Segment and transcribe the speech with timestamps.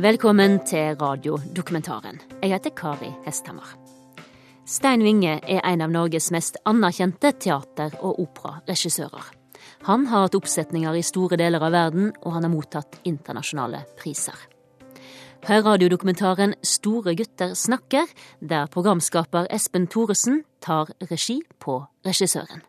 [0.00, 2.20] Velkommen til radiodokumentaren.
[2.40, 3.66] Jeg heter Kari Hesthammer.
[4.64, 9.26] Stein Winge er en av Norges mest anerkjente teater- og operaregissører.
[9.90, 14.40] Han har hatt oppsetninger i store deler av verden, og han har mottatt internasjonale priser.
[15.44, 18.08] Hør radiodokumentaren Store gutter snakker,
[18.40, 22.64] der programskaper Espen Thoresen tar regi på regissøren.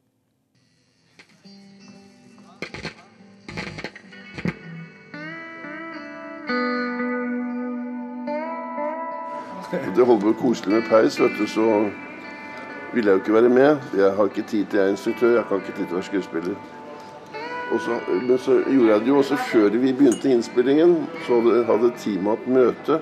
[9.72, 11.66] Det holdt på koselig med peis, vet du, så
[12.94, 13.78] ville jeg jo ikke være med.
[13.96, 16.10] Jeg har ikke tid til jeg er instruktør, jeg har ikke tid til å være
[16.10, 16.56] skuespiller.
[17.72, 20.98] Så, men så gjorde jeg det jo også før vi begynte innspillingen.
[21.28, 21.40] Så
[21.70, 23.00] hadde, teamet hatt møte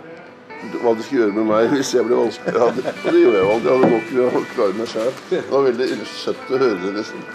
[0.83, 2.53] hva de skulle gjøre med meg hvis jeg ble vanskelig.
[2.53, 3.71] Jeg hadde, og det gjorde jeg jo aldri.
[3.71, 5.11] Jeg hadde nok å klare meg sjøl.
[5.31, 6.95] Det var veldig søtt å høre det.
[6.99, 7.27] liksom.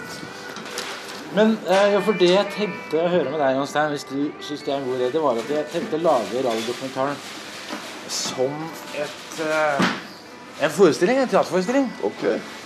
[1.35, 4.61] Men eh, ja, for det jeg tenkte å høre med deg, Jonstein, hvis du syns
[4.63, 7.25] det er en god idé, det var at jeg tenkte å lage radiodokumentaren
[8.09, 8.51] som
[8.95, 9.85] et eh,
[10.65, 11.89] en forestilling, en teaterforestilling.
[12.03, 12.23] Ok.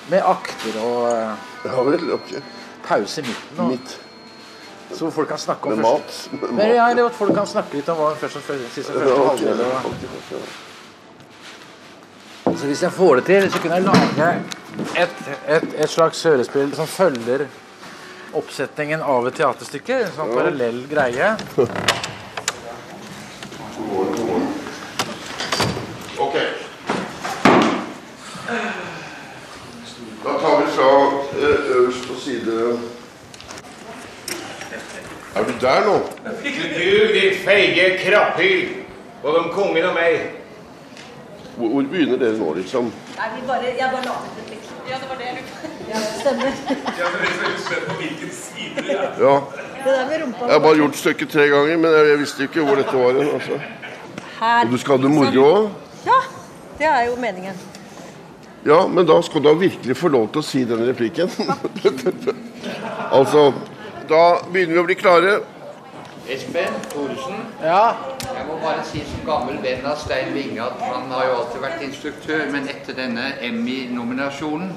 [0.09, 1.31] Med akter og eh,
[1.65, 2.11] Ja vel.
[2.13, 2.33] Ok.
[2.87, 3.59] pause i midten.
[3.59, 3.99] Og, Midt
[4.97, 6.29] Så folk kan snakke om med mat.
[6.31, 8.93] Med Men, ja, eller at folk kan snakke litt om hva først og fremst siste
[8.93, 9.59] Ja, første ok, halvdel.
[9.61, 10.29] og- ok, ok.
[12.59, 14.41] Så hvis jeg får det til, så kunne jeg lage
[14.97, 15.09] et,
[15.47, 17.45] et, et slags hørespill som følger
[18.33, 19.99] oppsetningen av et teaterstykke.
[20.07, 21.35] En sånn parallell greie.
[26.19, 26.35] Ok.
[30.23, 30.89] Da tar vi fra
[31.41, 32.79] eh, øverst på side
[35.35, 35.93] Er du der nå?
[36.43, 37.38] Du, ditt
[38.00, 38.69] feige krapphyl,
[39.23, 40.19] både om kongen og meg.
[41.58, 42.91] Hvor, hvor begynner dere nå, liksom?
[43.17, 44.67] Nei, vi bare, jeg bare la ut et blikk.
[44.89, 46.52] Ja, det var det jeg lurte Ja, stemmer.
[49.19, 49.41] Ja,
[49.83, 52.44] Det der med rumpa Jeg har bare gjort stykket tre ganger, men jeg, jeg visste
[52.47, 53.12] ikke hvor dette var.
[53.19, 53.59] hen, Altså.
[54.40, 54.66] her.
[54.66, 55.69] Og du skal ha det moro òg?
[56.06, 56.19] Ja,
[56.79, 57.56] det er jo meningen.
[58.66, 61.29] Ja, men da skal du da virkelig få lov til å si den replikken.
[63.18, 63.53] altså
[64.09, 65.40] Da begynner vi å bli klare.
[66.29, 67.95] Espen Thoresen, Ja,
[68.35, 71.62] jeg må bare si som gammel venn av Stein Winge at han har jo alltid
[71.63, 74.69] vært instruktør, men etter denne Emmy-nominasjonen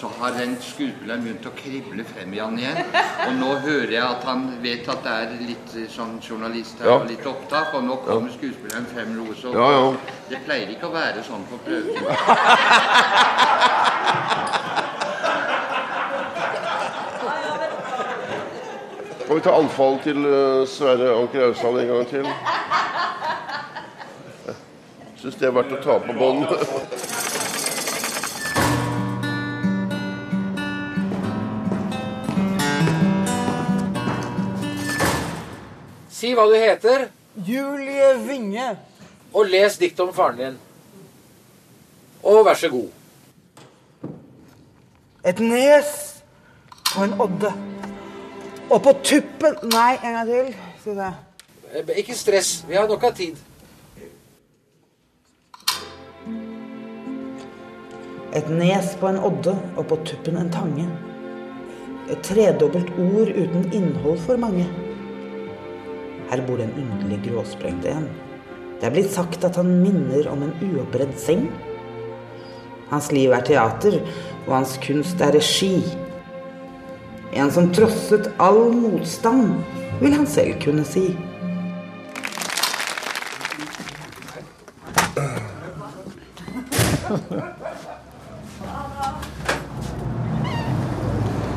[0.00, 2.78] så har den skuespilleren begynt å krible frem i han igjen.
[3.26, 6.88] Og nå hører jeg at han vet at det er litt eh, sånn journalist her
[6.92, 6.98] Ja.
[7.00, 9.88] og litt opptak, og nå kommer skuespilleren frem noe så Ja, ja.
[10.30, 11.96] Det pleier ikke å være sånn på prøving.
[19.30, 22.24] Skal vi ta anfall til eh, Sverre Anker Austdal en gang til?
[25.20, 26.50] Syns det er verdt å ta på bånd.
[36.10, 37.06] Si hva du heter,
[37.38, 38.68] Julie Winge.
[39.30, 40.60] og les dikt om faren din.
[42.26, 42.90] Og vær så god.
[45.22, 45.98] Et nes
[46.96, 47.69] på en odde.
[48.70, 50.50] Og på tuppen Nei, en gang til.
[50.80, 51.12] Skal vi se.
[51.74, 53.38] Eh, Ikke stress, vi har nok av tid.
[58.30, 60.86] Et nes på en odde, og på tuppen en tange.
[62.10, 64.68] Et tredobbelt ord uten innhold for mange.
[66.30, 68.06] Her bor det en underlig gråsprengt en.
[68.78, 71.48] Det er blitt sagt at han minner om en uoppredd seng.
[72.90, 73.98] Hans liv er teater,
[74.46, 75.82] og hans kunst er regi.
[77.32, 79.52] En som trosset all motstand,
[80.00, 81.12] vil han selv kunne si.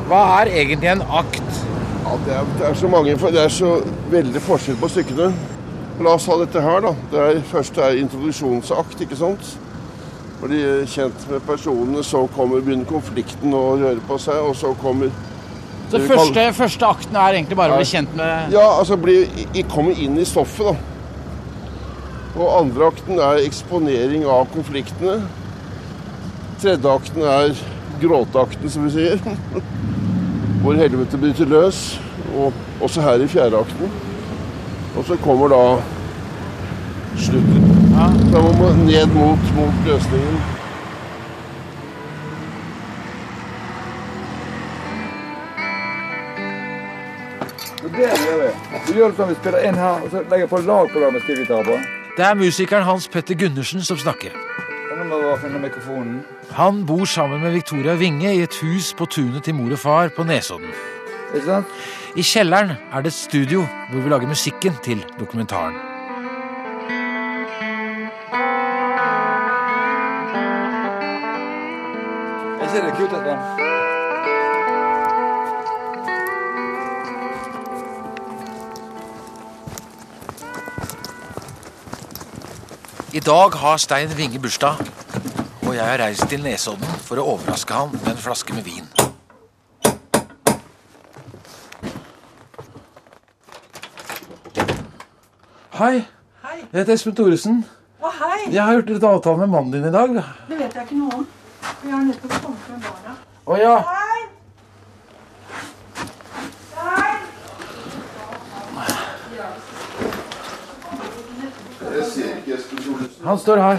[0.04, 1.42] Hva er egentlig en akt?
[2.04, 3.70] Ja, det, er, det er så mange Det er så
[4.12, 5.32] veldig forskjell på stykkene.
[6.04, 6.94] La oss ha dette her, da.
[7.10, 9.54] Det er, første er introduksjonsakt, ikke sant?
[10.42, 15.10] Blir kjent med personene, så kommer, begynner konflikten å røre på seg, og så kommer
[15.94, 16.56] Så første, kan...
[16.56, 19.20] første akten er egentlig bare å bli kjent med Ja, altså bli,
[19.54, 20.74] i, komme inn i stoffet, da.
[22.34, 25.20] Og andre akten er eksponering av konfliktene.
[26.58, 27.52] Tredje akten er
[28.02, 29.22] gråteakten, som vi sier.
[30.64, 31.84] Hvor helvete bryter løs.
[32.34, 33.94] Og også her i fjerde akten.
[34.96, 35.62] Og så kommer da
[37.22, 37.70] slutten.
[38.32, 40.53] Da må man ned mot, mot løsningen.
[48.98, 51.14] gjør det sånn vi spiller inn her, og så legger jeg på lag på lag
[51.14, 51.78] med på.
[52.14, 54.34] Det er musikeren Hans Petter Gundersen som snakker.
[54.94, 56.20] Nå må jeg finne mikrofonen.
[56.54, 60.14] Han bor sammen med Victoria Winge i et hus på tunet til mor og far
[60.14, 60.70] på Nesodden.
[61.34, 61.66] Ikke sant?
[62.14, 65.74] I kjelleren er det et studio hvor vi lager musikken til dokumentaren.
[72.62, 73.73] Er ikke det kult, dette?
[83.14, 84.74] I dag har Stein Winge bursdag,
[85.62, 88.88] og jeg har reist til Nesodden for å overraske han med en flaske med vin.
[95.78, 96.02] Hei.
[96.72, 97.62] Jeg heter Espen Thoresen.
[98.02, 98.50] Å, hei!
[98.50, 100.18] Jeg har gjort litt avtale med mannen din i dag.
[100.50, 101.28] Det vet jeg ikke noe om.
[101.84, 103.14] Vi har nettopp kommet med barna.
[103.46, 103.76] Å ja.
[103.94, 104.26] Hei!
[106.82, 107.14] Hei!
[111.94, 113.13] Jeg ser ikke Espen Thoresen.
[113.24, 113.78] Han står her.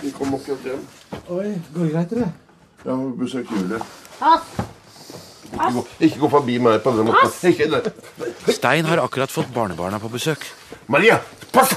[0.00, 0.86] Vi kom akkurat hjem.
[1.28, 2.28] Oi, går det greit, eller?
[2.84, 3.80] Ja, har besøkt Julie.
[5.56, 7.34] Ikke gå, ikke gå forbi meg på den måten.
[7.50, 7.92] Ikke det.
[8.56, 10.46] Stein har akkurat fått barnebarna på besøk.
[10.88, 11.18] Maria,
[11.52, 11.76] pass!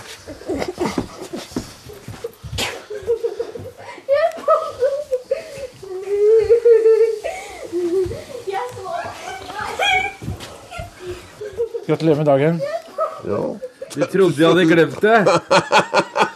[11.89, 12.61] Gratulerer med dagen.
[13.25, 13.43] Ja,
[13.95, 15.25] Vi trodde de hadde glemt det.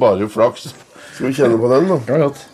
[0.00, 0.70] bare flaks.
[1.14, 1.98] Skal vi kjenne på den, da?
[2.08, 2.46] Ja, godt.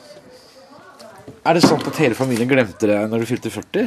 [1.47, 3.87] Er det sant at hele familien glemte det når du fylte 40?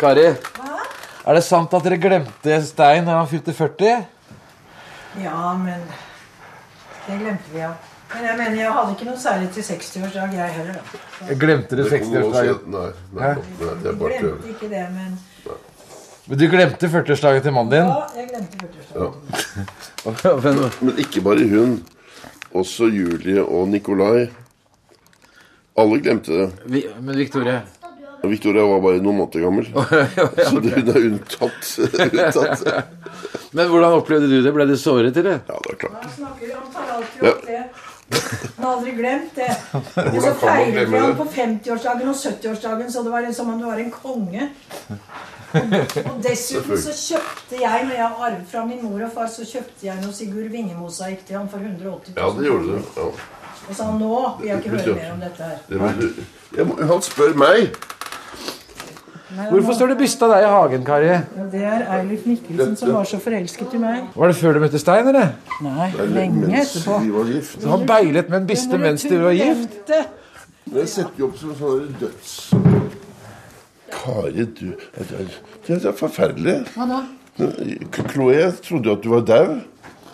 [0.00, 4.00] Kari, er det sant at dere glemte Stein når han fylte 40?
[5.22, 5.84] Ja, men
[7.06, 7.72] Det glemte vi, ja.
[8.12, 10.74] Men jeg mener, jeg hadde ikke noe særlig til 60-årsdag, jeg heller.
[10.76, 10.98] da.
[11.30, 12.74] Jeg glemte det Det kan du også 60-årsdagen.
[12.74, 13.32] Nei, Nei, nei,
[13.62, 14.18] nei, det er bare.
[14.20, 15.14] Glemte ikke det, men
[16.24, 17.86] Men du glemte 40-årsdagen til mannen din?
[17.90, 19.12] Ja, jeg glemte 40-årsdagen.
[20.62, 20.68] Ja.
[20.80, 21.72] Men ikke bare hun.
[22.52, 24.26] Også Julie og Nikolai.
[25.78, 26.50] Alle glemte det.
[26.68, 27.60] vi, men Victoria
[28.22, 29.66] Og Victoria var bare noen måneder gammel.
[30.46, 31.78] Så hun er unntatt.
[32.06, 32.60] unntatt.
[33.52, 34.52] Men hvordan opplevde du det?
[34.54, 35.38] Ble du såret, eller?
[35.48, 36.02] Ja, det er klart.
[36.06, 37.62] Ja, snakker han tar alltid opp det.
[38.12, 39.50] Han har aldri glemt det.
[39.82, 43.66] Og så feiret vi ham på 50-årsdagen og 70-årsdagen, så det var som om du
[43.68, 44.42] var en konge.
[45.52, 49.86] Og dessuten så kjøpte jeg, når jeg arvet fra min mor og far, så kjøpte
[49.86, 52.92] jeg noe Sigurd Winge-mosaikk til han for 180 000 Ja, det gjorde du.
[52.96, 53.08] Ja.
[53.68, 55.58] Og sa nå vil jeg ikke høre mer om dette her.
[55.68, 56.22] Det vil du.
[56.56, 57.76] Jeg må, han spør meg.
[59.32, 61.06] Nei, Hvorfor står det byste av deg i hagen, Kari?
[61.08, 64.10] Ja, det er Eilif Mikkelsen som var så forelsket i meg.
[64.12, 65.30] Var det før du møtte Stein, eller?
[65.64, 66.98] Nei, lenge Mens etterpå.
[67.06, 67.56] vi var gift.
[67.62, 69.94] Så han beilet med en byste mens de var gift?
[70.72, 72.36] Det setter jo opp som sånn døds...
[74.02, 75.28] Kari, du Det er,
[75.68, 76.56] det er forferdelig.
[76.74, 77.02] Hva da?
[78.12, 79.46] Chloé, trodde jo at du var dau.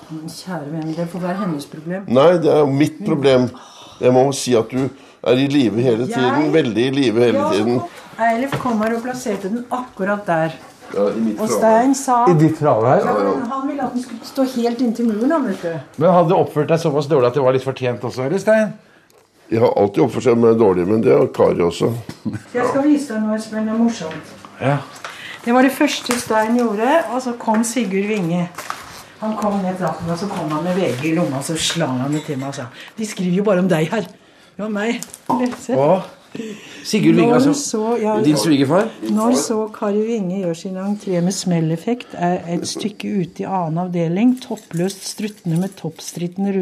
[0.08, 2.05] Kjære venn, det får være hennes problem.
[2.08, 3.49] Nei, det er jo mitt problem.
[4.00, 6.44] Jeg må si at du er i live hele tiden.
[6.44, 7.81] Jeg- Veldig i live hele Ja, tiden.
[8.19, 10.52] Eilif kom her og plasserte den akkurat der.
[10.94, 11.49] Ja, i mitt Og.
[11.50, 13.05] Stein sa I ditt fravær?
[13.05, 15.56] Ja, Han ville at den skulle stå helt inntil muren.
[15.99, 18.73] Men hadde du oppført deg såpass dårlig at det var litt fortjent også, eller, Stein?
[19.49, 21.89] Jeg har alltid oppført meg dårlig, men det har Kari også.
[22.53, 24.35] Jeg skal vise deg noe, spennende og er morsomt.
[24.61, 24.75] Ja.
[25.45, 28.49] Det var det første Stein gjorde, og så kom Sigurd Winge.
[29.23, 31.97] Han kom ned trappen, og så kom han med VG i lomma, og så slang
[32.03, 32.69] han det til meg og sa
[32.99, 34.05] De skriver jo bare om deg her.
[34.05, 35.00] Det var meg.
[35.27, 35.91] Hva?»
[36.85, 37.55] Sigurd Vinge, Når altså.
[37.56, 38.89] så, ja, Din svigerfar?
[39.11, 43.81] Når så Kari Winge gjør sin entré med smelleffekt, er et stykke ute i annen
[43.87, 46.53] avdeling, toppløst struttende med toppstrittende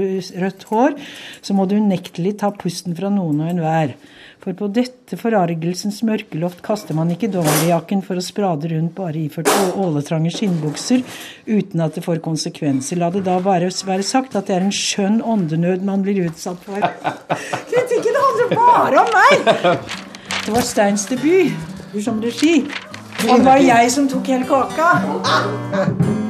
[0.42, 0.96] rødt hår,
[1.42, 3.96] så må du unektelig ta pusten fra noen og enhver.
[4.46, 9.50] For på dette forargelsens mørkeloft kaster man ikke dongerjakken for å sprade rundt bare iført
[9.74, 11.02] åletrange skinnbukser
[11.48, 13.00] uten at det får konsekvenser.
[13.02, 16.62] La det da bare være sagt at det er en skjønn åndenød man blir utsatt
[16.62, 16.78] for.
[17.72, 19.90] Kritikken handler bare om meg!
[20.44, 22.60] Det var Steins debut som regi.
[23.26, 26.25] Og det var jeg som tok hele kaka.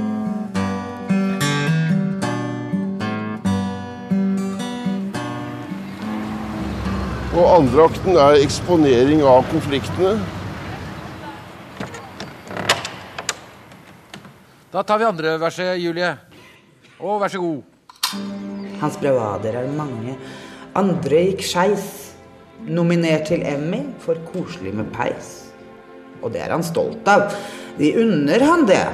[7.37, 10.15] Og andre akten er eksponering av konfliktene.
[14.73, 16.15] Da tar vi andre verset, Julie.
[16.97, 17.61] Og vær så god.
[18.81, 20.17] Hans bravader er mange.
[20.77, 21.87] Andre gikk skeis.
[22.65, 25.51] Nominert til Emmy for koselig med peis.
[26.25, 27.29] Og det er han stolt av.
[27.77, 28.85] De unner han det.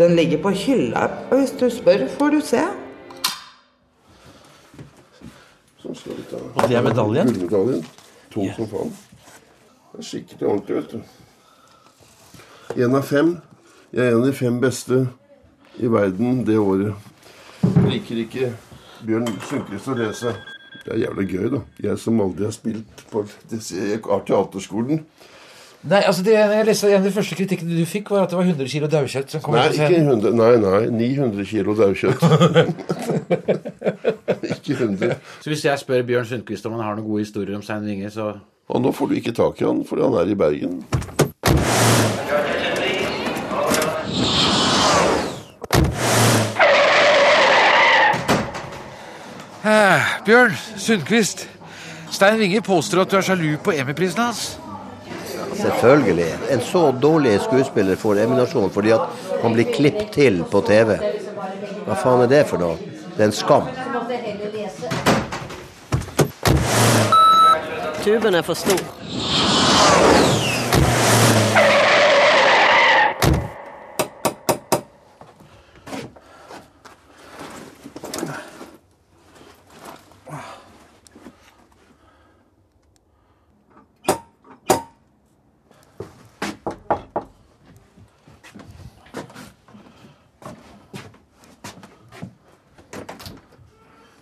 [0.00, 2.64] Den ligger på hylla, og hvis du spør, får du se.
[5.84, 7.28] Så skal ta Og det er medaljen?
[7.28, 7.82] Gullmedaljen.
[8.32, 8.92] Tung som faen.
[9.92, 12.84] Det er skikkelig ordentlig, vet du.
[12.86, 13.34] En av fem.
[13.92, 15.02] Jeg er en av de fem beste
[15.76, 16.94] i verden det året.
[17.66, 18.48] Jeg Liker ikke
[19.04, 20.32] Bjørn Sundquist å lese.
[20.84, 21.60] Det er jævlig gøy, da.
[21.84, 25.04] Jeg som aldri har spilt på Jeg har teaterskolen.
[25.84, 28.38] Nei, altså det, jeg leste En av de første kritikkene du fikk, var at det
[28.38, 32.24] var 100 kilo daukjøtt Nei, ikke 100, nei, nei, 900 kilo daukjøtt.
[34.64, 35.16] ikke 100.
[35.44, 38.10] Så hvis jeg spør Bjørn Sundquist om han har noen gode historier om Stein Winge,
[38.10, 38.34] så
[38.68, 40.78] Og nå får du ikke tak i han, fordi han er i Bergen.
[49.64, 51.48] Eh, Bjørn Sundquist.
[52.10, 54.42] Stein Winge påstår at du er sjalu på Emmy-prisen hans.
[55.56, 56.32] Selvfølgelig.
[56.50, 60.98] En så dårlig skuespiller får eminasjon fordi at han blir klippet til på TV.
[61.86, 62.76] Hva faen er det for noe?
[63.14, 63.68] Det er en skam.
[68.04, 68.78] Tuben er for stor.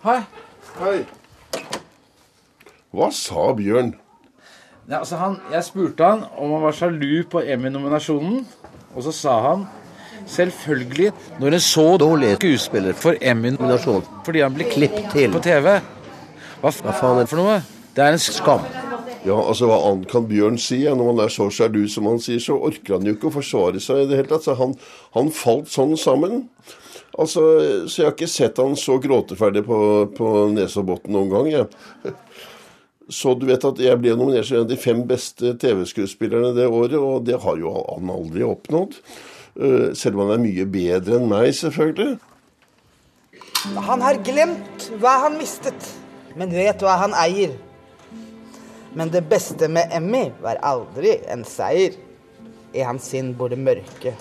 [0.03, 0.21] Hei.
[0.79, 1.22] Hei.
[2.93, 3.95] Hva sa Bjørn?
[4.89, 8.43] Ja, altså han, jeg spurte han om han var sjalu på Emmy-nominasjonen,
[8.93, 9.63] og så sa han
[10.29, 11.09] selvfølgelig
[11.41, 15.33] når en så dårlig skuespiller får Emmy-nominasjon fordi han blir klippet til.
[15.33, 15.79] på TV.
[16.61, 17.57] Hva, Hva faen er det for noe?
[17.95, 18.63] Det er en skam.
[19.23, 20.81] Ja, altså Hva annet kan Bjørn si?
[20.83, 20.93] Ja?
[20.99, 23.81] Når man er så sjalu som han sier, så orker han jo ikke å forsvare
[23.83, 24.45] seg i det hele tatt.
[24.47, 24.75] Så han,
[25.15, 26.43] han falt sånn sammen.
[27.13, 27.43] Altså,
[27.87, 29.77] Så jeg har ikke sett han så gråteferdig på,
[30.17, 31.53] på Nesodbotn noen gang.
[31.55, 32.13] jeg.
[33.11, 36.69] Så du vet at jeg ble nominert som en av de fem beste TV-skuespillerne det
[36.69, 38.95] året, og det har jo han aldri oppnådd.
[39.59, 42.15] Eh, Selv om han er mye bedre enn meg, selvfølgelig.
[43.89, 45.89] Han har glemt hva han mistet,
[46.39, 47.53] men vet hva han eier.
[48.93, 51.95] Men det beste med Emmy var aldri en seier.
[52.73, 54.13] I hans sinn bor det mørke.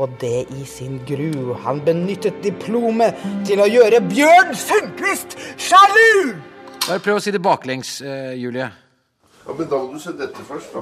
[0.00, 1.52] Og det i sin gru.
[1.64, 6.49] Han benyttet diplomet til å gjøre Bjørn Sundquist sjalu!
[6.90, 8.66] Bare prøv å si det baklengs, eh, Julie.
[9.46, 10.80] Ja, Men da må du se dette først, da.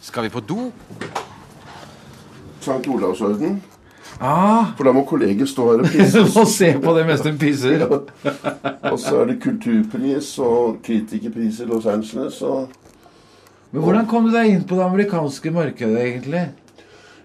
[0.00, 0.70] Skal vi på do?
[2.60, 3.56] Sankt Olavsorden.
[4.20, 6.22] Ah, For da må kolleger stå her og pisse.
[6.40, 7.82] og se på det mens hun pisser.
[7.82, 12.38] Og så er det kulturpris og kritikerpris i Los Angeles.
[12.42, 12.70] Og
[13.72, 16.46] Men hvordan kom du deg inn på det amerikanske markedet, egentlig?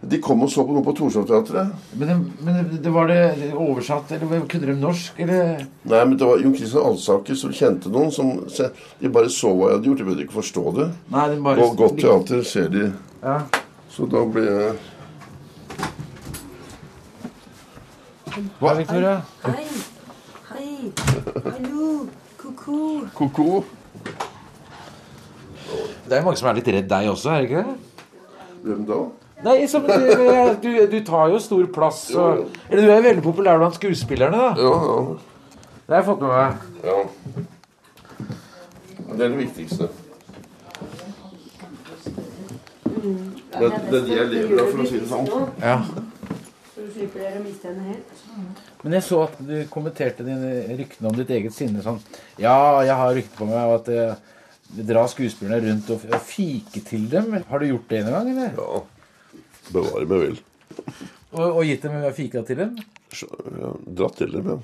[0.01, 1.73] De kom og så på noe på Torshov-teatret.
[1.93, 2.15] Men, det,
[2.45, 5.59] men det, det var det oversatt, eller kunne de norsk, eller?
[5.85, 9.51] Nei, men det var Jon Christian Alsaker som kjente noen som se- De bare så
[9.53, 10.01] hva jeg hadde gjort.
[10.01, 10.87] De burde ikke forstå det.
[11.13, 11.67] Nei, de bare...
[11.67, 12.87] Og godt teater ser de.
[13.21, 13.37] Ja.
[13.93, 14.73] Så da ble jeg
[18.61, 19.15] Hva, Victoria?
[19.43, 19.65] Hei.
[20.51, 20.91] Hei.
[21.45, 21.87] Hallo.
[22.41, 22.77] Ko-ko.
[23.13, 23.63] ko-ko.
[26.07, 27.75] Det er mange som er litt redd deg også, er det ikke det?
[28.65, 29.01] Hvem da?
[29.43, 29.93] Nei, som, du,
[30.61, 32.03] du, du tar jo stor plass.
[32.13, 34.51] Og, eller du er veldig populær blant skuespillerne, da.
[34.61, 34.99] Ja, ja.
[35.87, 36.51] Det har jeg fått med meg.
[36.85, 36.99] ja.
[39.11, 39.87] Det er det viktigste.
[43.51, 45.27] Det, er- det er de jeg lever av, for å si det sånn.
[45.61, 45.75] Ja.
[46.71, 48.21] Så du slipper dere å miste henne helt.
[48.85, 51.99] Men jeg så at du kommenterte dine ryktene om ditt eget sinne sånn
[52.41, 52.55] Ja,
[52.87, 54.15] jeg har rykte på meg at eh,
[54.87, 57.35] drar skuespillerne rundt og, og fiker til dem.
[57.51, 58.55] Har du gjort det en gang, eller?
[58.57, 58.81] Ja.
[59.71, 60.39] Bevare meg vel.
[61.31, 62.75] Og, og gitt dem fika til dem?
[63.15, 64.57] Ja, dratt til dem, ja.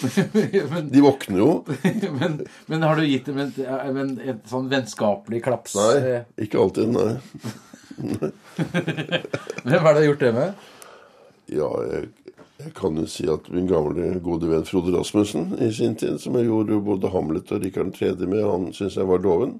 [0.72, 1.50] men, De våkner jo.
[2.20, 2.40] men,
[2.70, 5.74] men har du gitt dem et, en, et sånn vennskapelig klaps?
[5.78, 7.10] Nei, eh, ikke alltid, nei.
[9.66, 10.66] Hvem er det du har gjort det med?
[11.50, 12.08] Ja, jeg,
[12.60, 16.38] jeg kan jo si at min gamle gode venn Frode Rasmussen i sin tid, som
[16.38, 18.14] jeg gjorde både Hamlet og Rikard 3.
[18.26, 19.58] med, han syntes jeg var doven.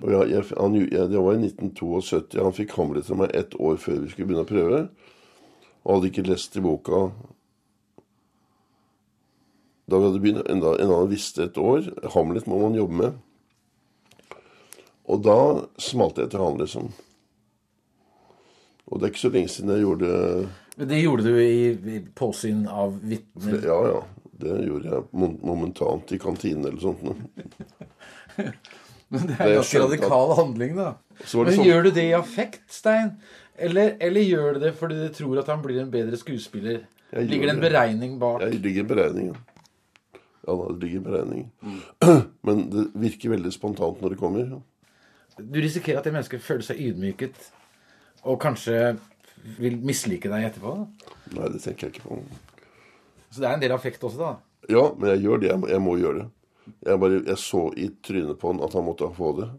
[0.00, 2.40] Og jeg, jeg, han, jeg, det var i 1972.
[2.40, 4.80] Han fikk Hamlet av meg ett år før vi skulle begynne å prøve.
[5.84, 7.10] Og hadde ikke lest i boka
[9.90, 11.88] da vi hadde begynt, enda, enda han visste et år.
[12.14, 13.16] Hamlet må man jobbe med.
[15.10, 15.38] Og da
[15.82, 16.92] smalt jeg til han, liksom.
[18.86, 20.10] Og det er ikke så lenge siden jeg gjorde
[20.76, 23.58] Men Det gjorde du i, i påsyn av vitner?
[23.66, 24.00] Ja, ja.
[24.40, 27.02] Det gjorde jeg momentant i kantinen eller sånt.
[29.10, 30.94] Men det er jeg ganske radikal at- handling, da.
[31.24, 33.16] Så var det Men sånn- gjør du det i affekt, Stein?
[33.58, 36.80] Eller, eller gjør du det fordi du tror at han blir en bedre skuespiller?
[37.12, 38.40] Ligger det en beregning bak?
[38.40, 39.38] Jeg ligger en beregning, ja.
[40.48, 41.50] Ja, det ligger en beregning.
[41.62, 42.22] Mm.
[42.46, 44.60] Men det virker veldig spontant når det kommer.
[45.40, 47.50] Du risikerer at det mennesket føler seg ydmyket
[48.24, 48.96] og kanskje
[49.58, 50.72] vil mislike deg etterpå?
[50.76, 51.12] da.
[51.36, 52.22] Nei, det tenker jeg ikke på.
[53.30, 54.32] Så det er en del affekt også, da?
[54.68, 55.48] Ja, men jeg gjør det.
[55.50, 56.26] Jeg må, jeg må gjøre det.
[56.86, 59.50] Jeg, bare, jeg så i trynet på han at han måtte få det.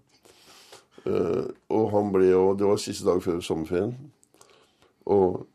[1.02, 3.96] Uh, og han ble jo Det var siste dag før sommerferien.
[5.10, 5.46] Og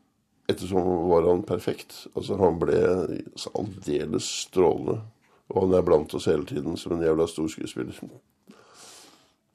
[0.50, 2.06] ettersom var han perfekt.
[2.14, 2.80] Altså Han ble
[3.54, 5.00] aldeles strålende.
[5.52, 7.98] Og han er blant oss hele tiden som en jævla stor skuespiller.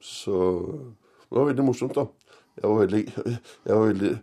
[0.00, 0.38] Så
[1.28, 2.06] det var veldig morsomt, da.
[2.56, 3.02] Jeg var veldig,
[3.64, 4.14] jeg var veldig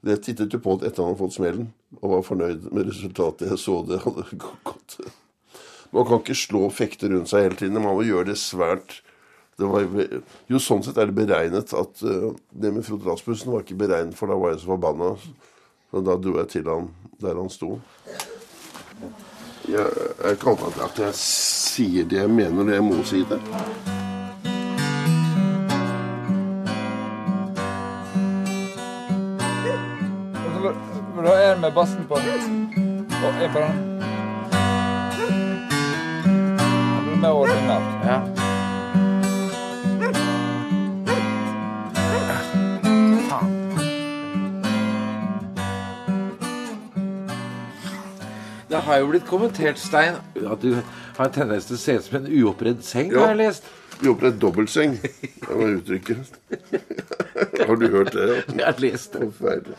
[0.00, 1.66] Det tittet jo på det etter han hadde fått smellen,
[2.00, 3.50] og var fornøyd med resultatet.
[3.50, 4.96] Jeg så det hadde gått.
[5.90, 7.80] Man kan ikke slå og fekte rundt seg hele tiden.
[7.82, 9.00] Man må gjøre det svært
[9.60, 9.84] det var,
[10.48, 14.16] Jo, sånn sett er det beregnet at uh, det med Frode Rasmussen var ikke beregnet,
[14.16, 15.12] for da var jeg så forbanna.
[15.90, 16.88] Så da dro jeg til han
[17.20, 17.74] der han sto.
[19.68, 19.84] Jeg,
[20.24, 23.40] jeg kan ikke at jeg sier det jeg mener og jeg må si det.
[31.20, 32.16] Da er en med bassen på?
[32.16, 33.89] Og en på den?
[48.80, 50.70] Det har jo blitt kommentert, Stein, at du
[51.18, 53.26] har en tendens til å se ut som en uoppredd seng, Ja.
[53.26, 53.64] har jeg lest.
[54.00, 54.94] Uoppredd dobbeltseng.
[55.02, 56.32] Det var uttrykket.
[57.68, 58.28] Har du hørt det?
[58.30, 58.40] Ja?
[58.56, 59.28] Jeg har lest det.
[59.36, 59.76] Forferdelig.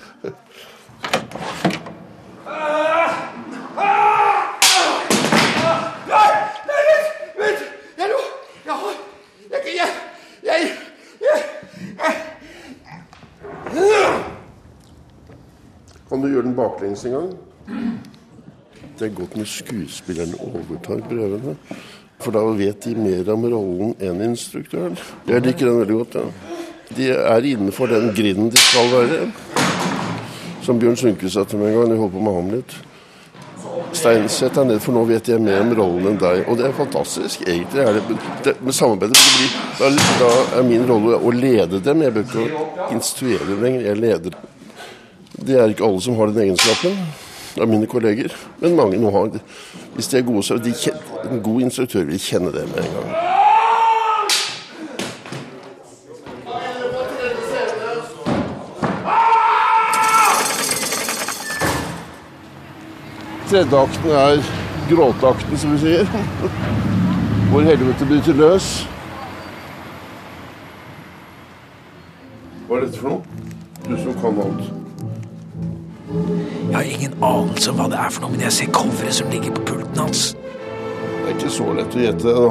[16.09, 17.29] Kan du gjøre den baklengs en gang?
[19.01, 21.55] Det er godt når skuespillerne overtar prøvene.
[22.21, 24.93] For da vet de mer om rollen enn instruktøren.
[25.25, 26.17] Jeg liker den veldig godt.
[26.19, 26.57] Ja.
[26.93, 29.17] De er innenfor den grinden de skal være.
[30.61, 32.61] Som Bjørn Sundquist sa til meg en gang jeg holdt på med ham
[33.97, 36.43] Stein, sett deg ned, for nå vet jeg mer om rollen enn deg.
[36.45, 37.41] Og det er fantastisk.
[37.47, 39.89] Egentlig er det, det med samarbeidet det blir, da,
[40.21, 42.05] da er min rolle å lede dem.
[42.05, 43.89] Jeg bør ikke instruere dem lenger.
[43.89, 44.39] Jeg leder.
[45.41, 47.01] Det er ikke alle som har den egenskapen
[47.59, 48.33] av mine kolleger.
[48.59, 49.29] Men mange nå har.
[49.95, 52.93] Hvis de er gode, så de kjenner, En god instruktør vil kjenne det med en
[52.97, 53.11] gang.
[63.51, 64.41] Tredje akten er
[64.89, 66.05] gråteakten, som vi sier.
[67.51, 68.71] Hvor helvete bryter løs.
[77.61, 79.99] Anelse om hva det er for noe, men jeg ser coveret som ligger på pulten
[80.01, 80.21] hans.
[80.33, 82.47] Det er ikke så lett å gjette, da.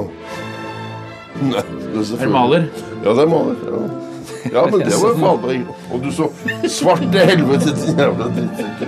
[1.41, 2.69] Nei, det Er det maler?
[3.05, 3.57] Ja, det er maler.
[3.65, 3.81] Ja,
[4.55, 5.67] ja men det var Valberg.
[5.91, 6.29] Og du så
[6.69, 8.79] svarte helvete, din jævla drittsekk.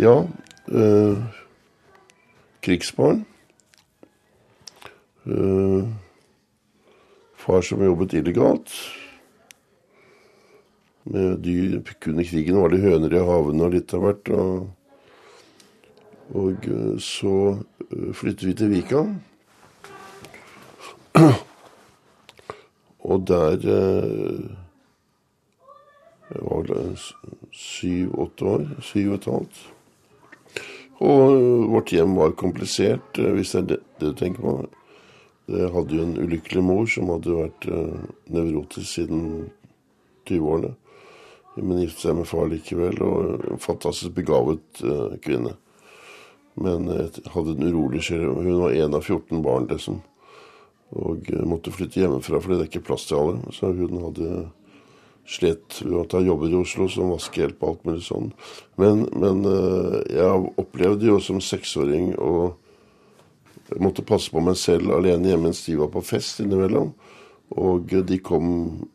[0.00, 0.14] Ja
[0.72, 1.16] øh,
[2.62, 3.26] Krigsbarn.
[5.26, 5.84] Eh,
[7.50, 8.70] far som jobbet illegalt.
[11.02, 11.82] Med dyr.
[12.06, 14.30] Under krigen var det høner i havene og litt av hvert.
[14.36, 14.68] Og,
[16.38, 17.34] og eh, så
[17.88, 19.02] eh, flyttet vi til Vika.
[23.10, 24.40] Og der eh,
[26.30, 26.92] Jeg var vel
[27.50, 28.66] syv-åtte år.
[28.86, 29.62] Syv og et halvt.
[31.00, 31.40] Og
[31.72, 34.79] vårt hjem var komplisert, hvis det er det du tenker på.
[35.50, 39.24] Jeg hadde jo en ulykkelig mor som hadde vært eh, nevrotisk siden
[40.28, 40.74] 20-årene.
[41.58, 45.56] Men giftet seg med far likevel, og en fantastisk begavet eh, kvinne.
[46.60, 48.28] Men eh, hadde en urolig sjel.
[48.28, 50.00] Hun var en av 14 barn, liksom.
[50.98, 53.54] Og eh, måtte flytte hjemmefra fordi det er ikke plass til alle.
[53.54, 54.46] Så hun hadde
[55.30, 58.32] slet ved å jobber i Oslo som vaskehjelp og alt mulig sånn.
[58.80, 62.14] Men, men eh, jeg opplevde jo som seksåring
[63.70, 66.92] å måtte passe på meg selv alene hjemme mens de var på fest innimellom.
[67.58, 68.88] Og de kom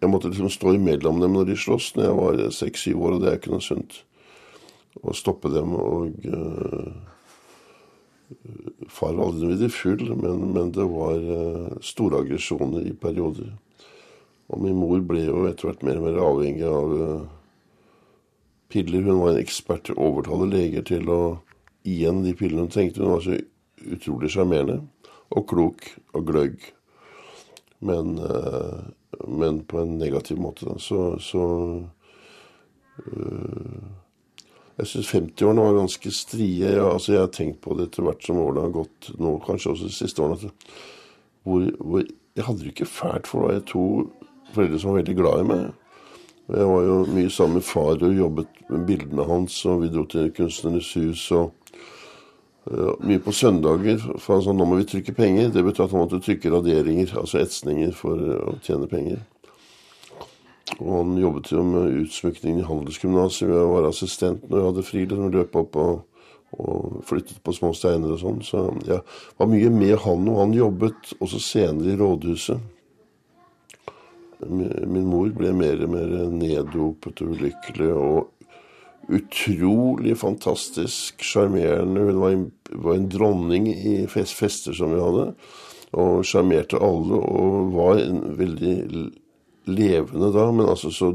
[0.00, 3.22] Jeg måtte liksom stå imellom dem når de sloss når jeg var seks-syv år, og
[3.22, 3.94] det er ikke noe sunt.
[5.00, 6.90] Å stoppe dem og uh,
[8.90, 13.54] Far var aldri videre full, men, men det var uh, store aggresjoner i perioder.
[14.52, 17.24] Og min mor ble jo etter hvert mer og mer avhengig av uh,
[18.72, 19.06] piller.
[19.06, 21.20] Hun var en ekspert til å overtale leger til å
[21.86, 23.00] gi henne de pillene hun trengte.
[23.00, 23.38] Hun var så
[23.92, 24.80] utrolig sjarmerende
[25.34, 26.70] og klok og gløgg.
[27.84, 28.80] Men, eh,
[29.28, 30.78] men på en negativ måte.
[30.80, 31.44] Så, så
[33.04, 33.84] eh,
[34.74, 36.72] Jeg syns 50-årene var ganske strie.
[36.74, 39.70] Ja, altså, jeg har tenkt på det etter hvert som årene har gått, nå kanskje
[39.70, 40.50] også de siste årene.
[41.44, 42.02] Hvor, hvor
[42.34, 43.84] Jeg hadde det ikke fælt, for da jeg to
[44.54, 45.60] foreldre som var veldig glad i meg.
[46.44, 50.02] Jeg var jo mye sammen med far og jobbet med bildene hans, og vi dro
[50.10, 51.22] til Kunstnernes hus.
[51.32, 51.52] og
[52.64, 55.50] mye på søndager, for han sa nå må vi trykke penger.
[55.52, 59.20] Det betyr at han måtte trykke raderinger, altså etsninger, for å tjene penger.
[60.78, 63.48] Og han jobbet jo med utsmykning i handelsgymnaset.
[63.50, 65.04] Jeg var assistent når jeg hadde fri.
[65.04, 66.22] Liksom, løp opp og,
[66.56, 68.40] og flyttet på små steiner og sånn.
[68.46, 69.02] Så jeg
[69.38, 72.70] var mye med han, og han jobbet også senere i rådhuset.
[74.44, 78.33] Min mor ble mer og mer neddopet og ulykkelig og
[79.08, 82.00] utrolig fantastisk sjarmerende.
[82.00, 85.28] Hun var en, var en, dronning i fest, fester som vi hadde,
[85.94, 87.18] og sjarmerte alle.
[87.18, 88.02] Og var
[88.38, 88.74] veldig
[89.70, 91.14] levende da, men altså så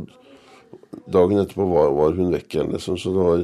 [1.09, 2.97] Dagen etterpå var, var hun vekk igjen, liksom.
[2.97, 3.43] Så det var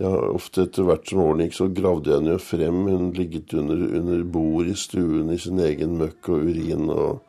[0.00, 2.78] ja, Ofte etter hvert som årene gikk, så gravde jeg henne jo frem.
[2.88, 7.20] Hun ligget under, under bord i stuen i sin egen møkk og urin, og,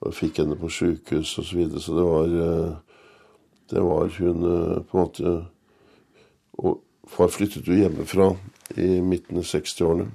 [0.00, 1.48] og fikk henne på sjukehus osv.
[1.48, 1.84] Så, videre.
[1.84, 2.72] så det var eh,
[3.72, 5.44] det var hun eh, på en måte
[6.58, 8.32] og far flyttet jo hjemmefra
[8.76, 10.08] i midten av 60-årene.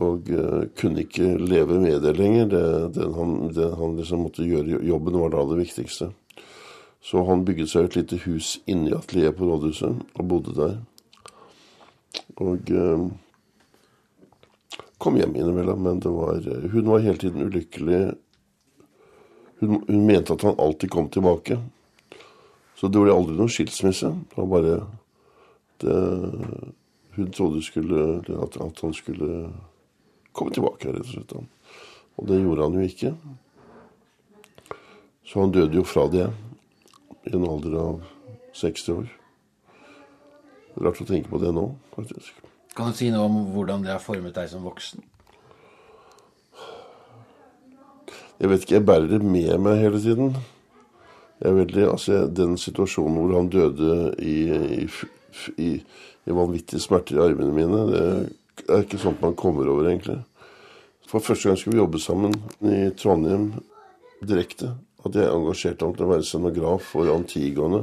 [0.00, 2.48] Og uh, kunne ikke leve med det lenger.
[2.50, 2.64] Det,
[2.96, 6.10] det han, det han liksom måtte gjøre jobben, var da det viktigste.
[7.04, 10.78] Så han bygget seg et lite hus inni atelieret på rådhuset og bodde der.
[12.40, 13.06] Og uh,
[14.98, 18.02] kom hjem innimellom, men var, uh, hun var hele tiden ulykkelig.
[19.60, 21.60] Hun, hun mente at han alltid kom tilbake.
[22.84, 24.10] Så det ble aldri noen skilsmisse.
[24.28, 24.72] Det var bare
[25.80, 25.94] det,
[27.14, 29.28] Hun trodde skulle, at, at, han skulle
[30.36, 31.32] komme tilbake, rett og slett.
[32.20, 33.14] Og det gjorde han jo ikke.
[35.24, 36.28] Så han døde jo fra det
[37.24, 38.04] i en alder av
[38.52, 39.08] 60 år.
[40.84, 42.36] Rart å tenke på det nå, faktisk.
[42.76, 45.00] Kan du si noe om hvordan det har formet deg som voksen?
[48.42, 50.36] Jeg vet ikke, jeg bærer det med meg hele tiden.
[51.42, 54.36] Jeg veldig, altså Den situasjonen hvor han døde i,
[54.84, 54.86] i,
[55.58, 55.70] i,
[56.24, 58.04] i vanvittige smerter i armene mine, det
[58.68, 60.20] er ikke sånt man kommer over, egentlig.
[61.10, 63.50] For første gang skulle vi jobbe sammen i Trondheim
[64.24, 64.72] direkte.
[65.04, 67.82] At jeg engasjerte ham til å være scenograf for Antigone.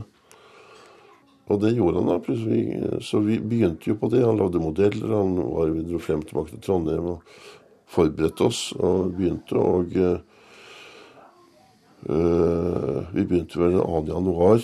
[1.52, 2.64] Og det gjorde han da plutselig.
[3.06, 4.24] Så vi begynte jo på det.
[4.26, 5.14] Han lagde modeller.
[5.20, 7.36] Han var, vi dro frem tilbake til Trondheim og
[7.92, 9.60] forberedte oss og begynte.
[9.60, 10.20] og Uh,
[12.02, 14.04] vi begynte vel 2.
[14.10, 14.64] januar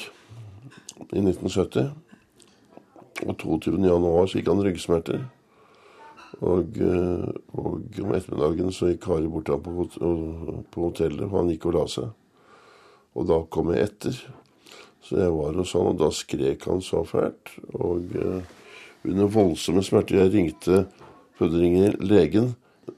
[1.14, 1.92] i 1970.
[3.26, 3.78] Og 22.
[3.86, 5.26] januar så gikk han ryggsmerter.
[6.38, 9.88] Og, uh, og, om ettermiddagen så gikk Kari bort på,
[10.74, 12.12] på hotellet, og han gikk og la seg.
[13.18, 14.20] Og da kom jeg etter.
[15.08, 17.56] Så jeg var hos han, og da skrek han så fælt.
[17.74, 18.56] Og uh,
[19.08, 20.86] under voldsomme smerter Jeg ringte
[21.38, 22.56] prøvde legen.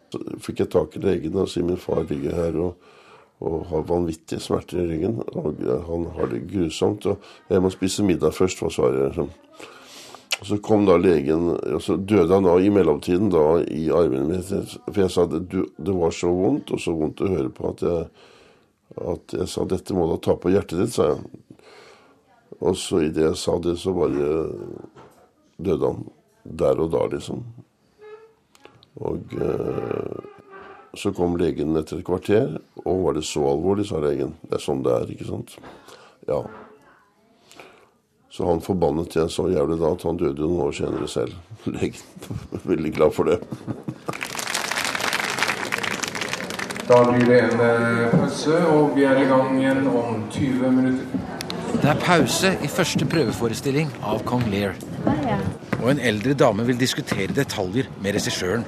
[0.09, 2.57] Så fikk jeg tak i legen og si min far ligger her.
[2.57, 2.98] og
[3.39, 5.21] og har vanvittige smerter i ryggen.
[5.39, 7.05] Og han har det grusomt.
[7.07, 9.19] Og jeg må spise middag først, var svaret.
[10.39, 14.27] Og så kom da legen, og så døde han da i mellomtiden da i armene
[14.27, 14.61] mine.
[14.87, 17.83] For jeg sa at det var så vondt, og så vondt å høre på at
[17.83, 18.05] jeg,
[19.15, 21.65] at jeg sa dette må da ta på hjertet ditt, sa jeg.
[22.59, 24.31] Og så idet jeg sa det, så bare
[25.59, 26.07] døde han.
[26.43, 27.43] Der og da, liksom.
[28.99, 30.38] Og eh,
[30.97, 34.33] så kom legen etter et kvarter, og var det så alvorlig, sa legen.
[34.41, 35.55] Det er sånn det er, ikke sant.
[36.29, 36.41] Ja.
[38.29, 41.37] Så han forbannet jeg så jævlig da at han døde noen år senere selv.
[41.75, 42.29] Legen.
[42.63, 43.39] Veldig glad for det.
[46.89, 51.27] Da blir det en eh, pause, og vi er i gang igjen om 20 minutter.
[51.75, 54.73] Det er pause i første prøveforestilling av Kong Lear.
[55.79, 58.65] Og en eldre dame vil diskutere detaljer med regissøren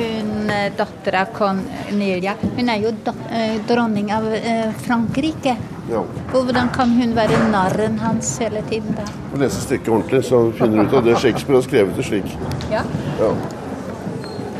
[0.00, 2.92] hun eh, dattera Cornelia, hun er jo
[3.30, 5.56] eh, dronning av eh, Frankrike.
[5.90, 6.02] Ja.
[6.30, 9.06] Hvordan kan hun være narren hans hele tiden da?
[9.34, 12.36] Å lese stykket ordentlig, så finner du ut at det Shakespeare har skrevet det slik.
[12.72, 12.84] Ja.
[13.20, 13.32] ja.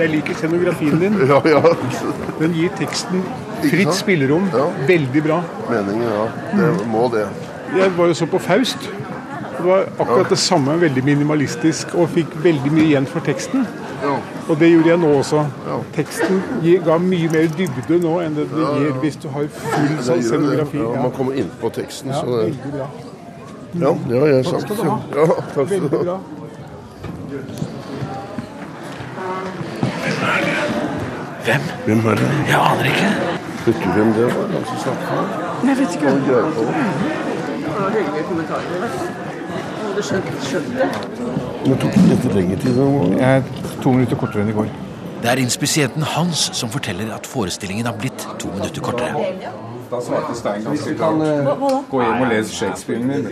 [0.01, 1.21] Jeg liker scenografien din.
[1.31, 1.61] ja, ja.
[2.41, 3.23] Den gir teksten
[3.67, 4.49] fritt spillerom.
[4.55, 4.67] Ja.
[4.89, 5.43] Veldig bra.
[5.69, 6.27] Meningen, ja.
[6.57, 7.29] Det må det.
[7.77, 8.89] Jeg var jo så på Faust.
[9.61, 13.67] Det var akkurat det samme, veldig minimalistisk, og fikk veldig mye igjen for teksten.
[14.49, 15.45] Og det gjorde jeg nå også.
[15.95, 16.43] Teksten
[16.85, 20.81] ga mye mer dybde nå enn det det gir hvis du har full sånn scenografi.
[20.81, 22.15] Ja, man kommer innpå teksten.
[22.15, 22.45] Ja, så det...
[22.49, 22.89] veldig bra.
[23.85, 24.67] Ja, det har jeg sagt.
[24.67, 24.99] Takk skal du ha.
[25.15, 26.19] Ja, takk skal du ha.
[31.45, 31.63] Hvem?
[31.85, 32.31] Hvem er det?
[32.49, 33.11] Jeg aner ikke.
[33.67, 34.47] Vet du hvem det var?
[34.57, 35.09] Han som snakket?
[35.69, 36.07] Jeg vet ikke.
[36.09, 36.45] hvem det?
[37.71, 39.30] Var veldig mye kommentarer.
[40.01, 40.87] Skjønt, det?
[41.65, 41.79] det.
[41.83, 42.79] Tok litt lengre tid?
[43.21, 43.43] Jeg
[43.83, 44.71] to minutter kortere enn i går.
[45.21, 49.13] Det er inspisienten Hans som forteller at forestillingen har blitt to minutter kortere.
[49.91, 51.29] Da svarte Stein ganske Hvis du kan, klart.
[51.29, 51.81] eh, Hva- hva da?
[51.91, 53.27] Gå hjem og les Shakespearen min.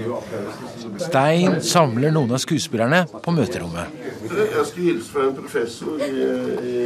[0.99, 3.95] Stein samler noen av skuespillerne på møterommet.
[4.29, 6.77] Jeg skal hilse fra en professor, i, i,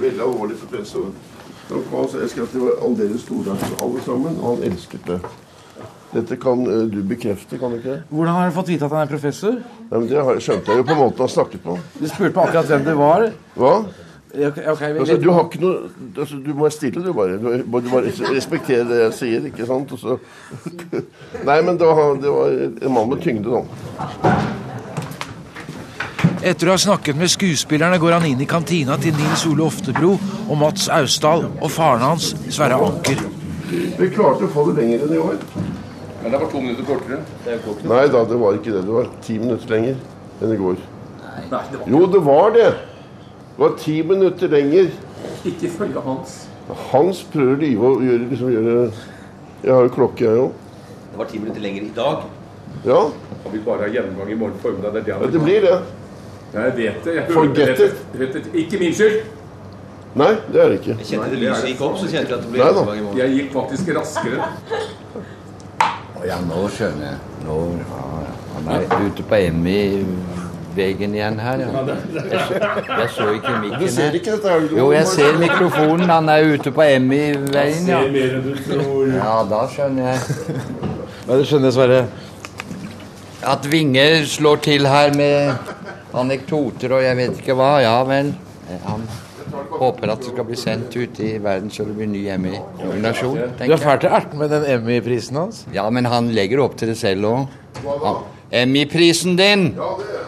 [0.00, 1.10] veldig alvorlig professor.
[1.70, 5.20] Han sa jeg skrev at de var aldeles store alle sammen, og han elsket det.
[6.10, 8.00] Dette kan eh, du bekrefte, kan du ikke?
[8.10, 9.58] Hvordan har du fått vite at han er professor?
[9.90, 11.78] Ja, men Det har- skjønte jeg jo på måten han snakket på.
[12.00, 13.26] Du spurte meg akkurat hvem det var.
[13.56, 13.74] Hva?
[14.30, 17.38] Okay, okay, Altså, du har ikke noe altså, Du må være stille, du bare.
[17.38, 19.90] Du må du bare respektere det jeg sier, ikke sant?
[19.90, 20.18] Også.
[21.48, 22.54] Nei, men det var, det var
[22.86, 23.62] en mann med tyngde, da.
[26.40, 30.14] Etter å ha snakket med skuespillerne går han inn i kantina til Nils Ole Oftebro
[30.48, 33.18] og Mats Austdal og faren hans, Sverre Anker.
[33.70, 35.36] Vi klarte å få det lenger enn i år.
[36.22, 37.20] Men det var to minutter kortere.
[37.88, 38.82] Nei da, det var ikke det.
[38.84, 40.00] Det var ti minutter lenger
[40.40, 40.82] enn i går.
[41.24, 42.66] Nei, det var Jo, det var det.
[43.54, 44.90] Det var ti minutter lenger.
[45.44, 46.36] ikke ifølge Hans.
[46.90, 48.92] Hans prøver å lyve og gjøre, liksom, gjøre
[49.64, 50.52] Jeg har jo klokke, jeg òg.
[51.10, 52.28] Det var ti minutter lenger i dag.
[52.84, 53.00] Ja.
[53.44, 54.94] Han vil bare ha gjennomgang i morgen formiddag.
[54.94, 55.76] Det det Ja, det blir det.
[56.54, 57.14] Ja, jeg vet det.
[57.14, 57.90] Jeg Forget det.
[58.12, 58.44] Vet det.
[58.54, 59.20] Ikke min skyld!
[60.14, 60.96] Nei, det er det ikke.
[60.98, 63.04] Jeg kjente det lyset gikk opp, så kjente jeg at det ble Nei gjennomgang i
[63.04, 63.18] morgen.
[63.20, 64.48] Jeg gikk faktisk raskere.
[66.20, 67.18] Å ja, nå skjønner jeg.
[67.46, 68.00] Nå, ja,
[68.54, 71.84] han er ute på Emmy-veggen igjen her, ja.
[72.20, 72.58] Jeg så,
[72.90, 76.12] jeg så ikke mikken Du ser ikke dette Jo, jeg ser mikrofonen.
[76.12, 78.02] Han er ute på Emmy-veien, ja.
[78.04, 79.14] ser mer enn du tror.
[79.16, 80.58] Ja, da skjønner jeg.
[81.30, 82.02] Er det skjønner, Sverre?
[83.54, 85.72] At Vinge slår til her med
[86.20, 87.72] anekdoter og jeg vet ikke hva.
[87.80, 88.34] Ja vel.
[88.84, 89.08] Han
[89.80, 93.38] håper at det skal bli sendt ut i verden så det blir ny Emmy-nominasjon.
[93.60, 95.62] Du er fæl til erten med den Emmy-prisen hans.
[95.74, 98.20] Ja, men han legger opp til det selv òg.
[98.52, 99.70] Emmy-prisen din!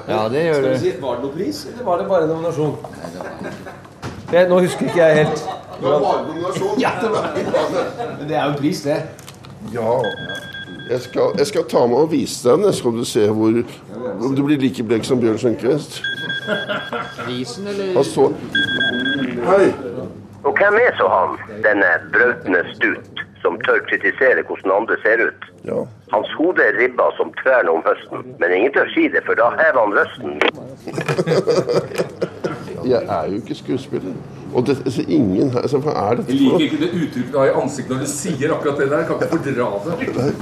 [0.08, 0.70] Ja, det gjør du.
[0.78, 2.76] si, Var det noe pris, eller var det bare nominasjon?
[4.30, 5.42] Det, nå husker ikke jeg helt.
[5.82, 6.80] Det var bare nominasjon.
[6.80, 9.02] Ja, det var Men det er jo en pris, det.
[9.74, 9.98] Ja.
[10.90, 13.60] Jeg skal, jeg skal ta med og vise deg den, så skal du se hvor,
[14.26, 16.00] om du blir like blek som Bjørn Sundquist.
[17.22, 17.92] Prisen, eller?
[17.94, 18.26] Han så
[19.50, 19.66] Hei.
[20.46, 21.31] Og hvem er så han,
[21.66, 25.42] denne brautende stut, som tør kritisere hvordan andre ser ut?
[25.70, 25.81] Ja.
[26.14, 29.46] Hans hode er ribba som tverne om høsten, men ingen tør si det, for da
[29.61, 30.33] hever han røsten.
[32.92, 34.14] Jeg er jo ikke skuespiller.
[34.55, 37.38] Og det, altså, ingen her altså, Hva er dette Jeg liker ikke det uttrykket du
[37.38, 38.98] har i ansiktet når du sier akkurat det der.
[38.98, 40.33] Jeg kan ikke fordra det.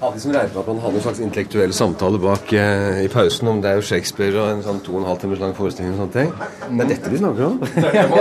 [0.00, 3.50] Alle som regnet med at man hadde en slags intellektuell samtale bak eh, i pausen
[3.50, 5.92] om det er jo Shakespeare og en sånn to og en halv timers lang forestilling
[5.92, 6.30] og sånne ting.
[6.78, 7.58] Det er dette de snakker om.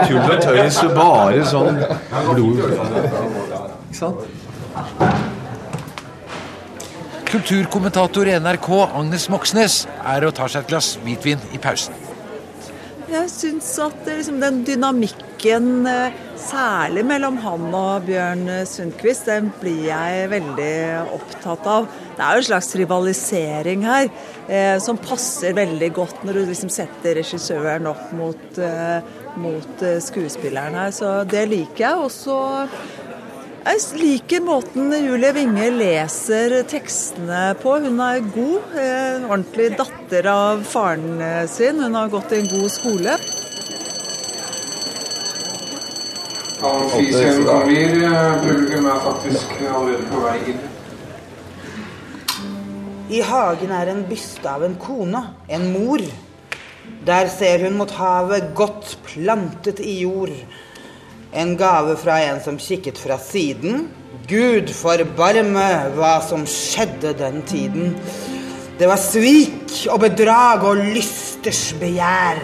[0.09, 1.79] Tull og tøys og bare sånn
[2.33, 2.59] blod.
[3.87, 4.19] Ikke sant?
[7.29, 12.08] Kulturkommentator i NRK Agnes Moxnes er og tar seg et glass hvitvin i pausen.
[13.09, 19.87] Jeg syns at liksom, den dynamikken, eh, særlig mellom han og Bjørn Sundquist, den blir
[19.87, 20.75] jeg veldig
[21.15, 21.89] opptatt av.
[22.19, 24.09] Det er jo en slags rivalisering her,
[24.47, 28.99] eh, som passer veldig godt når du liksom setter regissøren opp mot, eh,
[29.39, 30.91] mot eh, skuespilleren her.
[30.91, 31.95] Så det liker jeg.
[31.95, 32.67] også
[33.65, 37.75] jeg liker måten Julie Winge leser tekstene på.
[37.83, 38.77] Hun er god.
[38.79, 41.81] Eh, ordentlig datter av faren eh, sin.
[41.83, 43.17] Hun har gått i en god skole.
[46.69, 47.99] Amfisien kommer.
[48.43, 50.65] Publikum er faktisk allerede på vei inn.
[53.09, 56.03] I hagen er en byste av en kone, en mor.
[57.05, 60.35] Der ser hun mot havet godt plantet i jord.
[61.31, 63.83] En gave fra en som kikket fra siden.
[64.29, 67.93] Gud forbarme hva som skjedde den tiden.
[68.79, 72.41] Det var svik og bedrag og lysters begjær.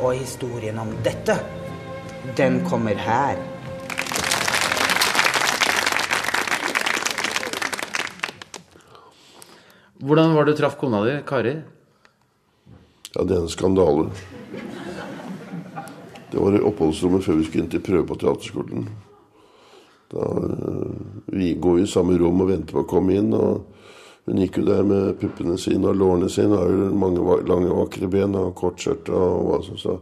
[0.00, 1.36] Og historien om dette,
[2.38, 3.36] den kommer her.
[9.98, 11.58] Hvordan var det du traff kona di, Kari?
[13.12, 14.08] Ja, det er en skandale.
[16.32, 18.88] Det var i oppholdsrommet før vi skulle inn til prøve på teaterskolen.
[20.12, 20.92] Da øh,
[21.26, 23.32] Vi går i samme rom og venter på å komme inn.
[23.34, 23.64] og
[24.26, 26.56] Hun gikk jo der med puppene sine og lårene sine.
[26.56, 29.98] Har jo mange lange, vakre ben og kort skjørt og hva som så.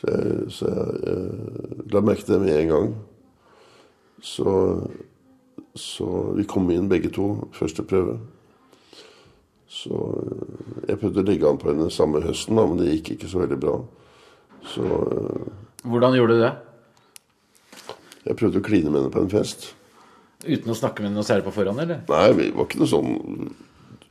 [0.00, 2.94] Så jeg, så jeg øh, la merke til det med en gang.
[4.22, 4.52] Så,
[5.74, 8.18] så vi kom inn begge to første prøve.
[9.70, 13.14] Så øh, jeg prøvde å legge an på henne samme høsten, da, men det gikk
[13.14, 13.82] ikke så veldig bra.
[14.72, 15.48] Så øh,
[15.84, 16.54] Hvordan gjorde du det?
[18.24, 19.72] jeg prøvde å kline med henne på en fest.
[20.44, 22.04] Uten å snakke med henne noe særlig på forhånd, eller?
[22.08, 23.10] Nei, det var ikke noe sånn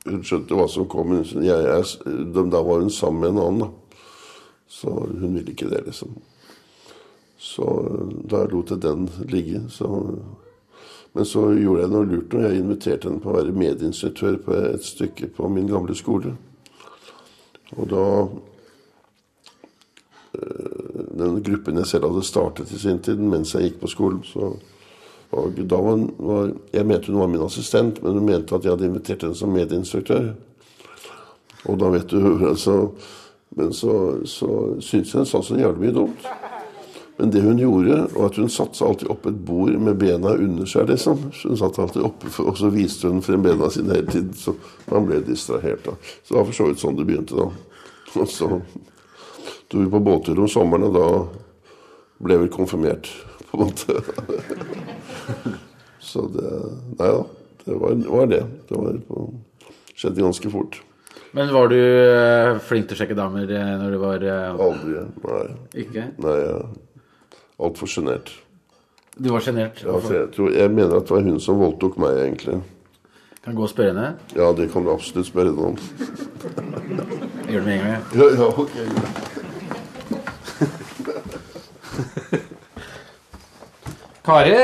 [0.03, 1.13] Hun skjønte hva som kom.
[1.15, 3.97] Jeg, jeg, de, da var hun sammen med en annen, da.
[4.67, 6.17] Så hun ville ikke det, liksom.
[7.39, 9.61] Så øh, da lot jeg den ligge.
[9.71, 9.87] Så.
[11.13, 14.57] Men så gjorde jeg noe lurt når jeg inviterte henne på å være medinstruktør på
[14.73, 16.35] et stykke på min gamle skole.
[17.77, 18.05] Og da
[20.33, 24.55] Den gruppen jeg selv hadde startet i sin tid mens jeg gikk på skolen, så
[25.33, 28.75] og da var, var, Jeg mente hun var min assistent, men hun mente at jeg
[28.75, 30.33] hadde invitert henne som medieinstruktør.
[31.65, 32.19] Og da vet du
[32.51, 32.91] altså,
[33.55, 33.93] Men så,
[34.25, 34.49] så
[34.81, 36.27] syntes jeg hun sa så jævlig mye dumt.
[37.17, 40.31] Men det hun gjorde, var at hun satte seg alltid opp et bord med bena
[40.33, 40.87] under seg.
[40.89, 41.27] liksom.
[41.43, 44.33] Hun satt alltid oppe, Og så viste hun frem bena sine hele tiden.
[44.33, 44.55] Så
[44.89, 45.85] man ble distrahert.
[45.85, 45.93] da.
[46.23, 47.51] Så det var for så vidt sånn det begynte, da.
[48.17, 48.49] Og så
[49.73, 51.07] dro vi på båttur om sommeren, og da
[52.23, 53.09] ble vi konfirmert,
[53.49, 53.97] på en måte.
[56.13, 56.49] Så det
[56.99, 57.23] Nei da.
[57.63, 58.41] Det var, var det.
[58.69, 59.21] Det var på,
[59.95, 60.81] skjedde ganske fort.
[61.31, 65.05] Men var du eh, flink til å sjekke damer eh, når du var eh, Aldri.
[65.23, 65.45] Nei.
[65.85, 66.09] Ikke?
[66.21, 66.57] Nei, jeg
[67.63, 68.33] altfor sjenert.
[69.15, 69.81] Du var sjenert?
[69.85, 72.59] Ja, for jeg, tror, jeg mener at det var hun som voldtok meg, egentlig.
[73.43, 74.09] Kan gå og spørre henne?
[74.35, 75.77] Ja, det kan du absolutt spørre henne om.
[77.43, 78.01] Jeg gjør det med en gang, jeg.
[78.19, 79.31] Ja, ja, ok.
[84.23, 84.55] Kari?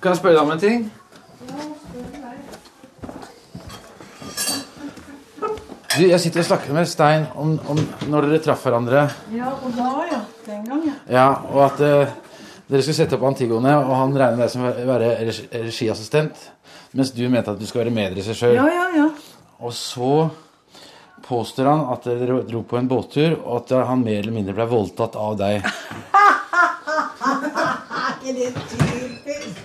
[0.00, 0.82] Kan jeg spørre deg om en ting?
[5.90, 7.80] Du, jeg sitter og snakker med Stein om, om
[8.12, 9.06] når dere traff hverandre.
[9.32, 10.20] Ja, og da, ja.
[10.44, 10.94] Den gang, ja.
[11.08, 12.12] Ja, og at eh,
[12.68, 16.46] dere skulle sette opp Antigone, og han regner deg som å være regiassistent.
[16.92, 18.58] Mens du mente at du skal være medregissør.
[18.60, 19.08] Ja, ja, ja.
[19.60, 20.28] Og så
[21.24, 24.68] påstår han at dere dro på en båttur, og at han mer eller mindre ble
[24.68, 25.64] voldtatt av deg.
[28.30, 29.58] Det typisk?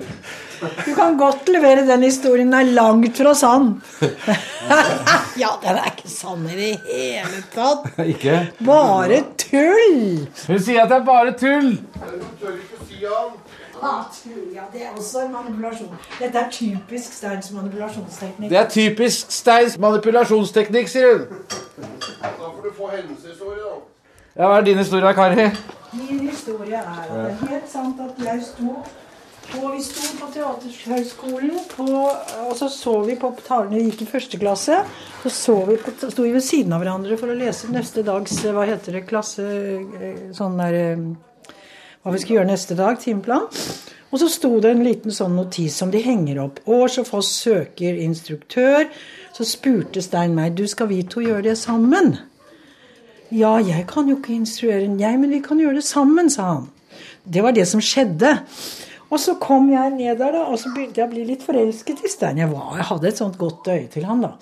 [0.85, 2.51] Du kan godt levere den historien.
[2.51, 3.81] Den er langt fra sann.
[5.43, 7.91] ja, den er ikke sann i det hele tatt.
[8.13, 8.39] Ikke?
[8.65, 10.25] Bare tull!
[10.47, 11.75] Hun sier at det er bare tull!
[13.01, 15.91] Ja, tull, ja, det er også en manipulasjon.
[16.19, 18.49] Dette er typisk Steins manipulasjonsteknikk.
[18.49, 21.43] Det er typisk Steins manipulasjonsteknikk, sier hun.
[22.23, 23.75] Da får du få hendelseshistorie, da.
[24.39, 25.49] Ja, Hva er din historie, Kari?
[25.95, 28.75] Min historie er at det er helt sant at jeg sto
[29.45, 34.79] på, vi sto på Teaterhøgskolen, og så så vi på talene gikk i første klasse.
[35.23, 38.41] Så så vi på, sto vi ved siden av hverandre for å lese neste dags
[38.43, 41.05] hva heter det, klasse eh, Sånn der eh,
[42.03, 43.47] Hva vi skal gjøre neste dag, timeplan.
[44.11, 46.61] Og så sto det en liten sånn notis som de henger opp.
[46.69, 48.85] Års og Foss søker instruktør.
[49.35, 52.13] Så spurte Stein meg du skal vi to gjøre det sammen.
[53.33, 56.67] Ja, jeg kan jo ikke instruere jeg, men vi kan gjøre det sammen, sa han.
[57.25, 58.35] Det var det som skjedde.
[59.09, 62.03] Og så kom jeg ned der, da, og så begynte jeg å bli litt forelsket
[62.05, 62.41] i Stein.
[62.41, 64.35] Jeg, var, jeg hadde et sånt godt øye til han, da.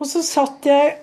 [0.00, 0.96] Og så satt jeg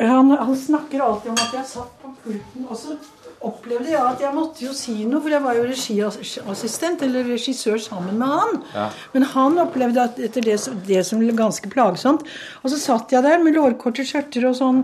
[0.00, 2.96] han, han snakker alltid om at jeg satt på pulten, og så
[3.44, 7.80] opplevde jeg at jeg måtte jo si noe, for jeg var jo regiassistent, eller regissør
[7.82, 8.60] sammen med han.
[8.72, 8.86] Ja.
[9.12, 10.56] Men han opplevde at etter det,
[10.88, 12.24] det som ble ganske plagsomt.
[12.62, 14.80] Og så satt jeg der med lårkorte skjørter og sånn.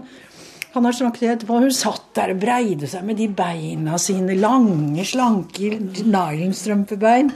[0.74, 4.36] Han har snakket etterpå, Hun satt der og breide seg med de beina sine.
[4.38, 7.32] Lange, slanke nylonstrømpebein.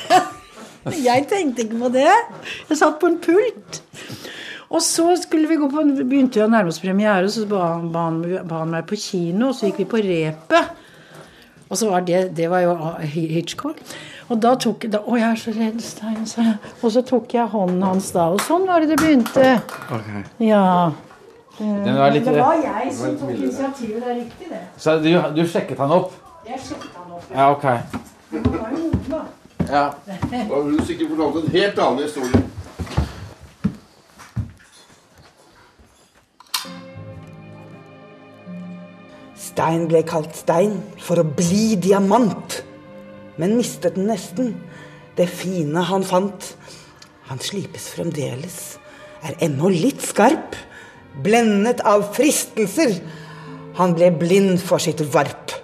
[1.08, 2.10] jeg tenkte ikke på det.
[2.68, 3.80] Jeg satt på en pult.
[4.66, 7.88] Og så skulle vi gå på, begynte vi å nærme oss premiere, så ba han,
[7.94, 10.82] ba, han, ba han meg på kino, og så gikk vi på repet.
[11.66, 12.74] Og så var det, det var jo
[13.14, 13.80] Hitchcock.
[14.26, 16.56] Og da tok da, Å, jeg er så redd, Stein, sa jeg.
[16.82, 19.56] Og så tok jeg hånden hans da, og sånn var det det begynte.
[20.42, 20.66] Ja.
[21.58, 24.60] Den var litt- det var jeg som tok initiativet, det er riktig, det.
[24.76, 26.12] Så du, du sjekket han opp?
[26.48, 27.30] Jeg sjekket han opp.
[27.34, 27.62] Ja, ok.
[28.32, 29.22] Det var jo moden, da.
[29.72, 29.90] Ja.
[30.06, 32.42] Da har du sikkert fortalt en helt annen historie.
[39.36, 42.60] Stein ble kalt stein for å bli diamant,
[43.40, 44.54] men mistet den nesten.
[45.16, 46.54] Det fine han fant.
[47.28, 48.76] Han slipes fremdeles,
[49.26, 50.54] er ennå litt skarp,
[51.22, 52.98] blendet av fristelser.
[53.76, 55.54] Han ble blind for sitt varp.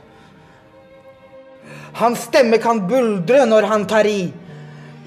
[2.00, 4.32] Hans stemme kan buldre når han tar i,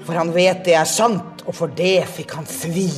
[0.06, 2.88] for han vet det er sant, og for det fikk han svi.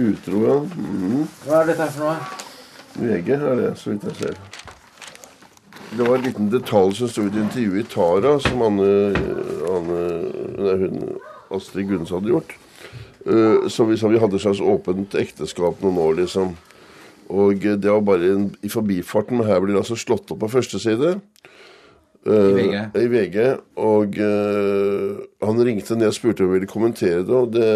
[0.00, 0.58] Utro, ja.
[0.76, 1.26] Mm.
[1.44, 2.38] Hva er dette for noe?
[3.00, 4.38] VG er det, så vidt jeg ser.
[5.90, 8.90] Det var en liten detalj som sto i et intervju i Tara, som Anne,
[9.70, 10.02] Anne
[10.58, 11.00] nei, hun,
[11.54, 12.56] Astrid Gunnes hadde gjort.
[13.26, 16.54] Uh, så vi, så vi hadde et slags åpent ekteskap noen år, liksom.
[17.30, 20.50] Og det var bare en, i forbifarten, men her blir det altså slått opp på
[20.50, 21.18] første side.
[22.26, 22.74] Uh, I VG.
[22.96, 23.36] I VG.
[23.80, 27.68] Og uh, han ringte ned og spurte om jeg ville kommentere det, og det,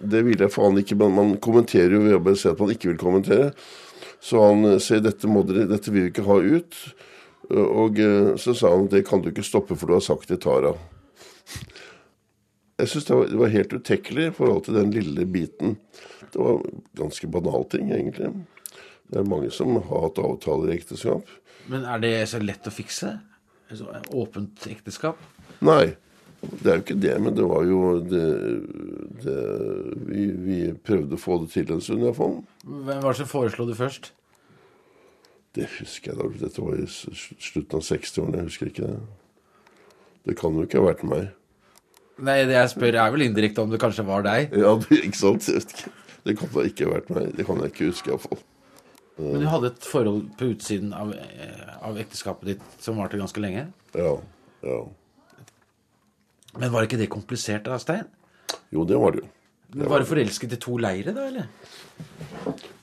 [0.00, 0.98] det ville jeg faen ikke.
[1.02, 3.52] Men man kommenterer jo ved å bare si at man ikke vil kommentere.
[4.24, 6.78] Så han sier dette, må dere, dette vil vi ikke ha ut.
[7.52, 7.98] Og
[8.40, 10.72] så sa han det kan du ikke stoppe, for du har sagt til Tara.
[12.80, 15.76] Jeg syns det, det, var helt utekkelig i forhold til den lille biten.
[16.32, 16.62] Det var
[16.98, 18.32] ganske banal ting, egentlig.
[19.10, 21.28] Det er mange som har hatt avtaler i ekteskap.
[21.70, 23.12] Men er det så lett å fikse?
[23.70, 25.20] Altså, åpent ekteskap?
[25.64, 25.94] Nei,
[26.42, 27.14] det er jo ikke det.
[27.22, 28.26] Men det var jo det,
[29.22, 29.38] det
[30.08, 32.40] vi, vi, prøvde å få det til en stund, iallfall.
[32.64, 34.10] Hvem var det som foreslo det først?
[35.54, 36.28] Det husker jeg da.
[36.42, 38.42] Dette var i slutten av 60-årene.
[38.42, 39.00] Jeg husker ikke det.
[40.24, 41.30] Det kan jo ikke ha vært meg.
[42.22, 44.52] Nei, det jeg spør er vel indirekte om det kanskje var deg?
[44.54, 45.48] Ja, det, ikke sant?
[46.24, 47.32] Det kan da ikke ha vært meg.
[47.36, 48.42] Det kan jeg ikke huske, iallfall.
[49.18, 51.12] Men du hadde et forhold på utsiden av,
[51.86, 53.68] av ekteskapet ditt som varte ganske lenge?
[53.94, 54.14] Ja.
[54.66, 54.78] ja.
[56.58, 58.06] Men var ikke det komplisert da, Stein?
[58.74, 59.30] Jo, det var det jo.
[59.74, 61.48] Det var du forelsket i to leire, da, eller?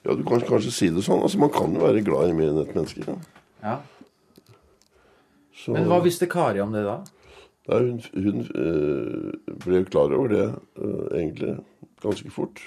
[0.03, 1.21] Ja, du kan kanskje si det sånn.
[1.23, 3.05] Altså, Man kan jo være glad i mer enn ett menneske.
[3.07, 3.15] Ja.
[3.63, 3.75] ja.
[5.55, 5.75] Så...
[5.75, 6.97] Men hva visste Kari om det da?
[7.69, 10.45] Nei, hun, hun øh, ble jo klar over det
[10.81, 11.57] øh, egentlig
[12.01, 12.61] ganske fort.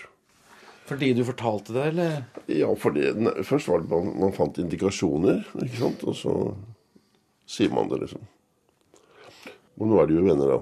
[0.84, 2.22] Fordi du fortalte det, eller?
[2.48, 3.08] Ja, fordi
[3.42, 6.04] først var det man, man fant indikasjoner, ikke sant.
[6.04, 6.34] Og så
[7.48, 8.22] sier man det, liksom.
[9.80, 10.60] Og nå er de jo venner, da.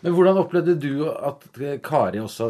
[0.00, 1.44] Men hvordan opplevde du at
[1.84, 2.48] Kari også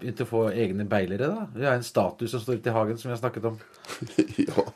[0.00, 1.46] begynte å få egne beilere, da?
[1.54, 3.58] Vi har en status som står ute i hagen, som vi har snakket om.
[4.46, 4.66] ja.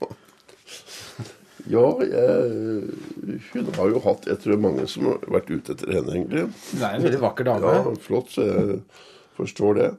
[1.71, 6.15] Ja, jeg, hun har jo hatt Jeg tror mange som har vært ute etter henne,
[6.17, 6.47] egentlig.
[6.73, 7.75] Hun er en veldig vakker dame.
[7.79, 8.33] Ja, flott.
[8.35, 8.79] Så jeg
[9.39, 9.91] forstår det.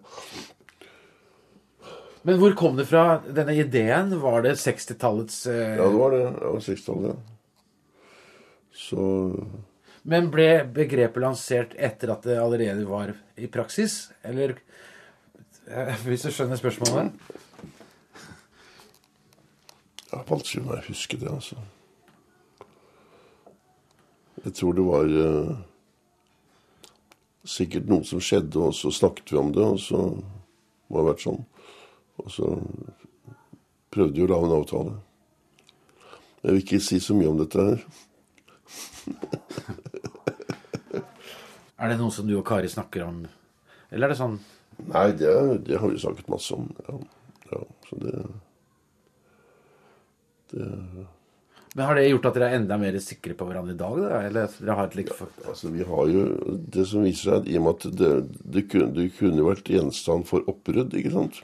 [2.27, 4.13] Men hvor kom det fra, denne ideen?
[4.21, 5.75] Var det 60-tallets eh...
[5.79, 6.25] Ja, det var det.
[6.37, 7.19] Var 60-tallet, ja.
[8.81, 9.05] Så
[10.07, 14.11] Men ble begrepet lansert etter at det allerede var i praksis?
[14.25, 14.55] Eller
[15.67, 17.17] eh, Hvis du skjønner spørsmålet?
[20.11, 21.55] Jeg har vanskelig med å huske det, altså.
[24.43, 25.53] Jeg tror det var eh,
[27.47, 31.07] sikkert noe som skjedde, og så snakket vi om det, og så må det ha
[31.07, 31.39] vært sånn.
[32.19, 32.49] Og så
[33.95, 34.97] prøvde vi å lage en avtale.
[36.41, 37.79] Jeg vil ikke si så mye om dette her.
[41.81, 43.23] er det noe som du og Kari snakker om,
[43.91, 44.41] eller er det sånn
[44.81, 45.31] Nei, det,
[45.67, 46.65] det har vi snakket masse om.
[46.87, 46.95] Ja,
[47.51, 48.13] ja så det,
[50.53, 50.69] det
[51.71, 53.93] men Har det gjort at dere er enda mer sikre på hverandre i dag?
[54.01, 54.17] Da?
[54.27, 55.29] Eller dere har et for...
[55.39, 56.25] ja, altså, vi har jo
[56.75, 58.09] Det som viser seg, i og med at det,
[58.43, 61.39] det, kunne, det kunne vært gjenstand for oppbrudd, ikke sant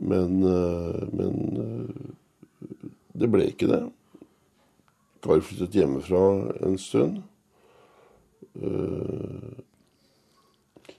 [0.00, 2.68] men, eh, men eh,
[3.12, 3.82] det ble ikke det.
[5.24, 6.22] Kari flyttet hjemmefra
[6.66, 7.22] en stund.
[8.60, 9.56] Eh,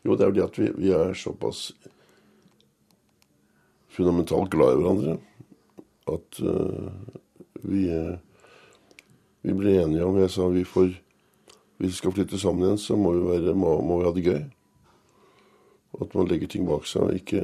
[0.04, 1.70] jo, det er jo det at vi, vi er såpass
[3.98, 5.18] fundamentalt glad i hverandre
[6.08, 6.40] at
[7.68, 7.82] vi,
[9.44, 10.94] vi ble enige om Jeg sa vi får
[11.78, 14.24] hvis vi skal flytte sammen igjen, så må vi, være, må, må vi ha det
[14.26, 14.40] gøy.
[16.02, 17.42] At man legger ting bak seg og ikke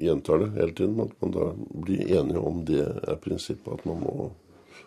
[0.00, 0.96] gjentar det hele tiden.
[1.04, 1.50] At man da
[1.84, 4.30] blir enige om det er prinsippet at man må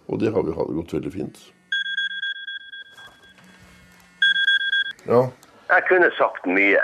[0.09, 1.37] Og det har vi gått veldig fint.
[5.05, 5.29] Ja.
[5.69, 6.81] Jeg kunne sagt mye,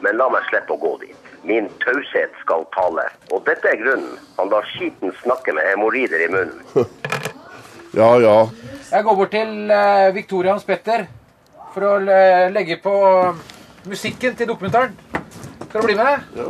[0.00, 1.23] men la meg slippe å gå dit.
[1.44, 3.04] Min taushet skal tale.
[3.32, 4.16] Og dette er grunnen.
[4.38, 6.62] Han lar skiten snakke med hemoroider i munnen.
[8.00, 8.38] ja, ja.
[8.90, 11.04] Jeg går bort til uh, Victoria Hans Petter
[11.74, 12.94] for å uh, legge på
[13.90, 14.96] musikken til dokumentaren.
[15.68, 16.24] Skal du bli med?
[16.38, 16.48] Ja.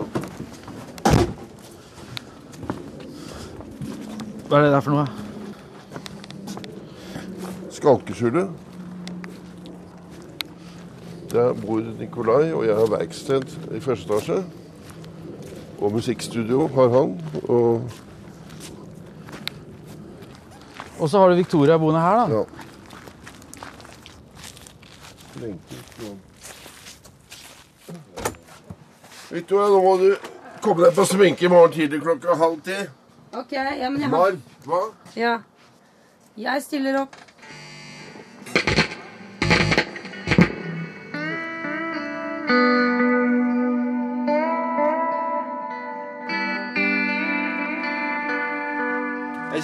[4.47, 5.07] Hva er det der for noe?
[7.75, 8.61] Skalkeskjulet.
[11.33, 14.45] Der bor Nikolai, og jeg har verksted i første etasje.
[15.81, 17.15] Og musikkstudio har han.
[17.49, 17.91] Og
[20.99, 22.37] Og så har du Victoria boende her, da.
[22.39, 22.45] Ja.
[29.31, 30.11] Victoria, nå må du
[30.63, 32.77] komme deg på sminke i morgen tidlig klokka halv ti.
[33.35, 34.81] Ok, ja, men jeg har Marv, hva?
[35.19, 35.35] Ja.
[36.39, 37.17] Jeg stiller opp.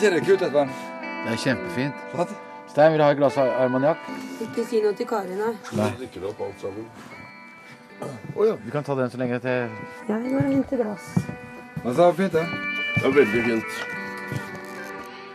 [0.00, 0.60] Ikke det kult, dette?
[1.24, 1.96] Det er kjempefint.
[2.14, 2.30] Flott.
[2.70, 4.06] Stein, vil du ha et glass armaniakk?
[4.46, 5.50] Ikke si noe til Kari, nei.
[5.76, 5.88] Nei.
[5.98, 6.86] Drikker opp alt sammen.
[8.32, 8.54] Oh, ja.
[8.64, 9.68] Vi kan ta den så lenge til Jeg
[10.08, 11.10] går og henter glass.
[11.84, 12.46] Men så fint, det.
[12.94, 13.76] Det er veldig fint.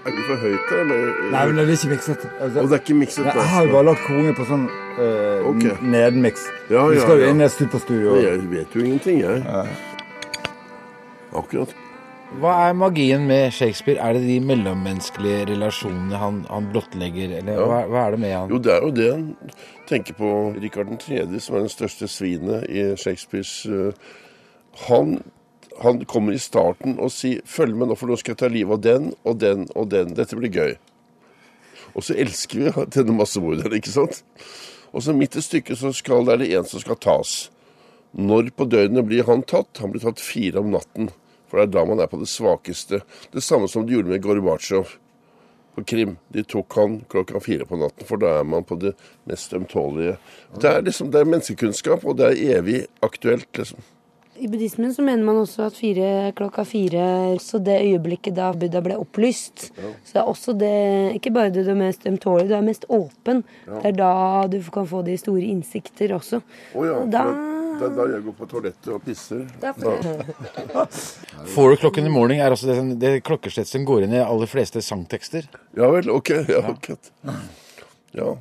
[0.05, 0.81] Er det for høyt, da?
[0.81, 1.13] Eller?
[1.35, 2.27] Nei, men det er ikke mikset.
[2.39, 3.25] Altså, Og det er ikke mikset?
[3.29, 5.77] Nei, jeg har jo bare lagt konge på sånn uh, okay.
[5.85, 6.49] nedmiks.
[6.73, 7.33] Ja, Vi ja, skal jo ja.
[7.35, 8.19] inn i et studio.
[8.25, 9.45] Jeg vet jo ingenting, jeg.
[11.35, 11.84] Akkurat.
[12.35, 14.01] Hva er magien med Shakespeare?
[14.03, 17.67] Er det de mellommenneskelige relasjonene han, han blottlegger, eller Ja.
[17.69, 18.49] hva, hva er det med han?
[18.51, 19.25] Jo, det er jo det han
[19.87, 23.93] tenker på Rikard 3., som er den største svinet i Shakespeares uh,
[24.89, 25.21] Han,
[25.79, 28.73] han kommer i starten og sier 'følg med nå, for nå skal jeg ta livet
[28.73, 30.15] av den og den og den'.
[30.15, 30.75] Dette blir gøy.
[31.95, 34.23] Og så elsker vi denne massemorderen, ikke sant?
[34.91, 37.49] Og så midt i stykket så skal det er det en som skal tas.
[38.13, 39.79] Når på døgnet blir han tatt?
[39.79, 41.09] Han blir tatt fire om natten.
[41.49, 43.01] For det er da man er på det svakeste.
[43.33, 44.95] Det samme som de gjorde med Gorbatsjov
[45.75, 46.15] på Krim.
[46.27, 48.95] De tok han klokka fire på natten, for da er man på det
[49.29, 50.15] mest ømtålige.
[50.61, 53.83] Det er liksom, det er menneskekunnskap, og det er evig aktuelt, liksom.
[54.35, 57.03] I buddhismen så mener man også at fire, klokka fire
[57.39, 59.69] Så det øyeblikket da Buddha ble opplyst.
[60.03, 62.83] Så det er også det Ikke bare det du er mest ømtålig, du er mest
[62.89, 63.45] åpen.
[63.63, 63.79] Ja.
[63.79, 64.11] Det er da
[64.51, 66.41] du kan få de store innsikter også.
[66.75, 66.99] Oh ja.
[67.07, 67.23] Da
[67.75, 69.41] Det er da jeg går på toalettet og pisser.
[69.61, 69.73] Da
[71.51, 74.47] Four o'clock in the morning er altså det, det klokkeslettet som går inn i aller
[74.47, 75.49] fleste sangtekster.
[75.75, 76.29] Ja vel, ok.
[76.47, 76.87] Ja, ok.
[78.15, 78.35] Ja.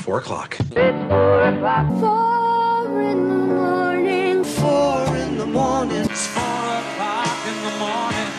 [0.00, 0.56] Four o'clock.
[0.56, 1.84] Four in the
[3.60, 4.44] morning.
[4.44, 6.06] Four in the morning.
[6.08, 8.32] It's four o'clock in the morning.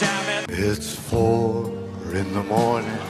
[0.00, 0.48] Damn it.
[0.50, 1.68] It's four
[2.14, 3.00] in the morning.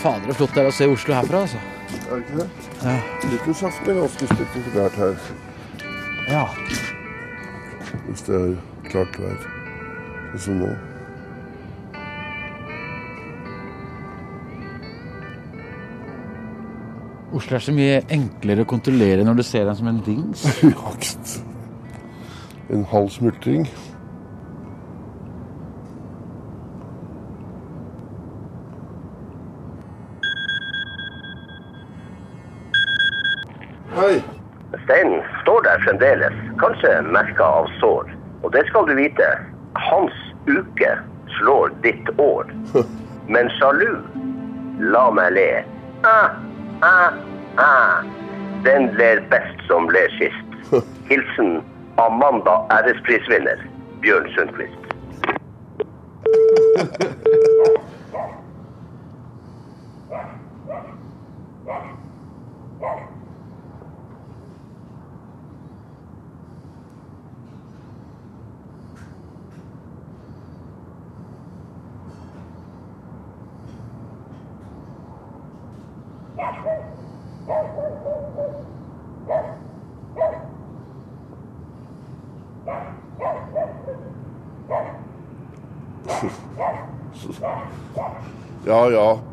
[0.00, 1.58] Fader, så flott det er å se Oslo herfra, altså.
[2.08, 2.68] Er det ikke det?
[2.80, 2.94] Ja.
[3.28, 5.26] Nyttårsaften er ganske spektakulært her.
[6.30, 6.44] Ja.
[8.06, 8.54] Hvis det er
[8.86, 9.44] klart vær.
[10.30, 10.70] Sånn som nå.
[17.36, 20.48] Oslo er så mye enklere å kontrollere når du ser den som en dings.
[20.64, 21.36] Jakt.
[22.72, 23.68] En halv smultring.
[34.00, 34.22] Hei.
[34.84, 38.16] Steinen står der fremdeles, kanskje merka av sår.
[38.42, 39.38] Og det skal du vite,
[39.74, 40.12] hans
[40.46, 40.98] uke
[41.38, 42.48] slår ditt år.
[43.28, 43.98] Men sjalu,
[44.80, 45.64] la meg le.
[46.04, 46.30] Ah,
[46.80, 47.12] ah,
[47.56, 48.02] ah.
[48.64, 50.72] Den ler best som ler sist.
[51.10, 51.60] Hilsen
[51.96, 53.60] Amanda æresprisvinner
[54.00, 54.76] Bjørn Sundquist.
[88.70, 89.29] Ja, ja.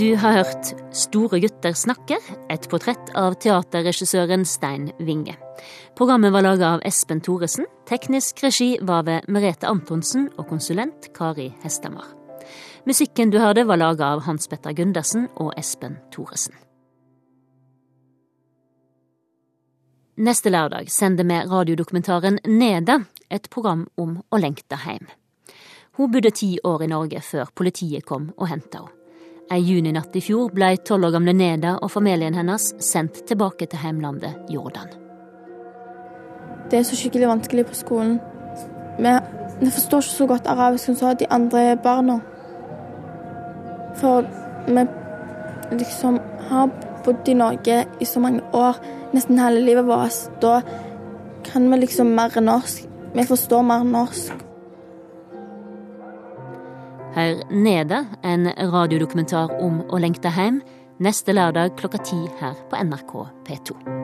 [0.00, 5.34] Du har hørt Store gutter snakker, et portrett av teaterregissøren Stein Winge.
[5.98, 11.50] Programmet var laga av Espen Thoresen, teknisk regi var ved Merete Antonsen og konsulent Kari
[11.60, 12.06] Hestemar.
[12.88, 16.56] Musikken du hørte var laga av Hans Petter Gundersen og Espen Thoresen.
[20.16, 25.12] Neste lørdag sender vi radiodokumentaren Nede, et program om å lengte hjem.
[26.00, 28.99] Hun bodde ti år i Norge før politiet kom og henta henne.
[29.50, 33.80] Ei juninatt i fjor ble tolv år gamle Neda og familien hennes sendt tilbake til
[33.82, 34.92] heimlandet Jordan.
[36.70, 38.20] Det er så skikkelig vanskelig på skolen.
[39.00, 42.20] Vi forstår ikke så godt arabisk som de andre barna.
[43.98, 44.22] For
[44.68, 44.86] vi
[45.78, 46.20] liksom
[46.50, 46.70] har
[47.04, 48.78] bodd i Norge i så mange år,
[49.12, 50.30] nesten hele livet vårt.
[50.42, 50.60] Da
[51.44, 52.86] kan vi liksom mer norsk.
[53.14, 54.49] Vi forstår mer norsk.
[57.14, 60.60] Hør Nede, en radiodokumentar om å lengte hjem,
[61.02, 63.16] neste lørdag klokka ti her på NRK
[63.48, 63.99] P2.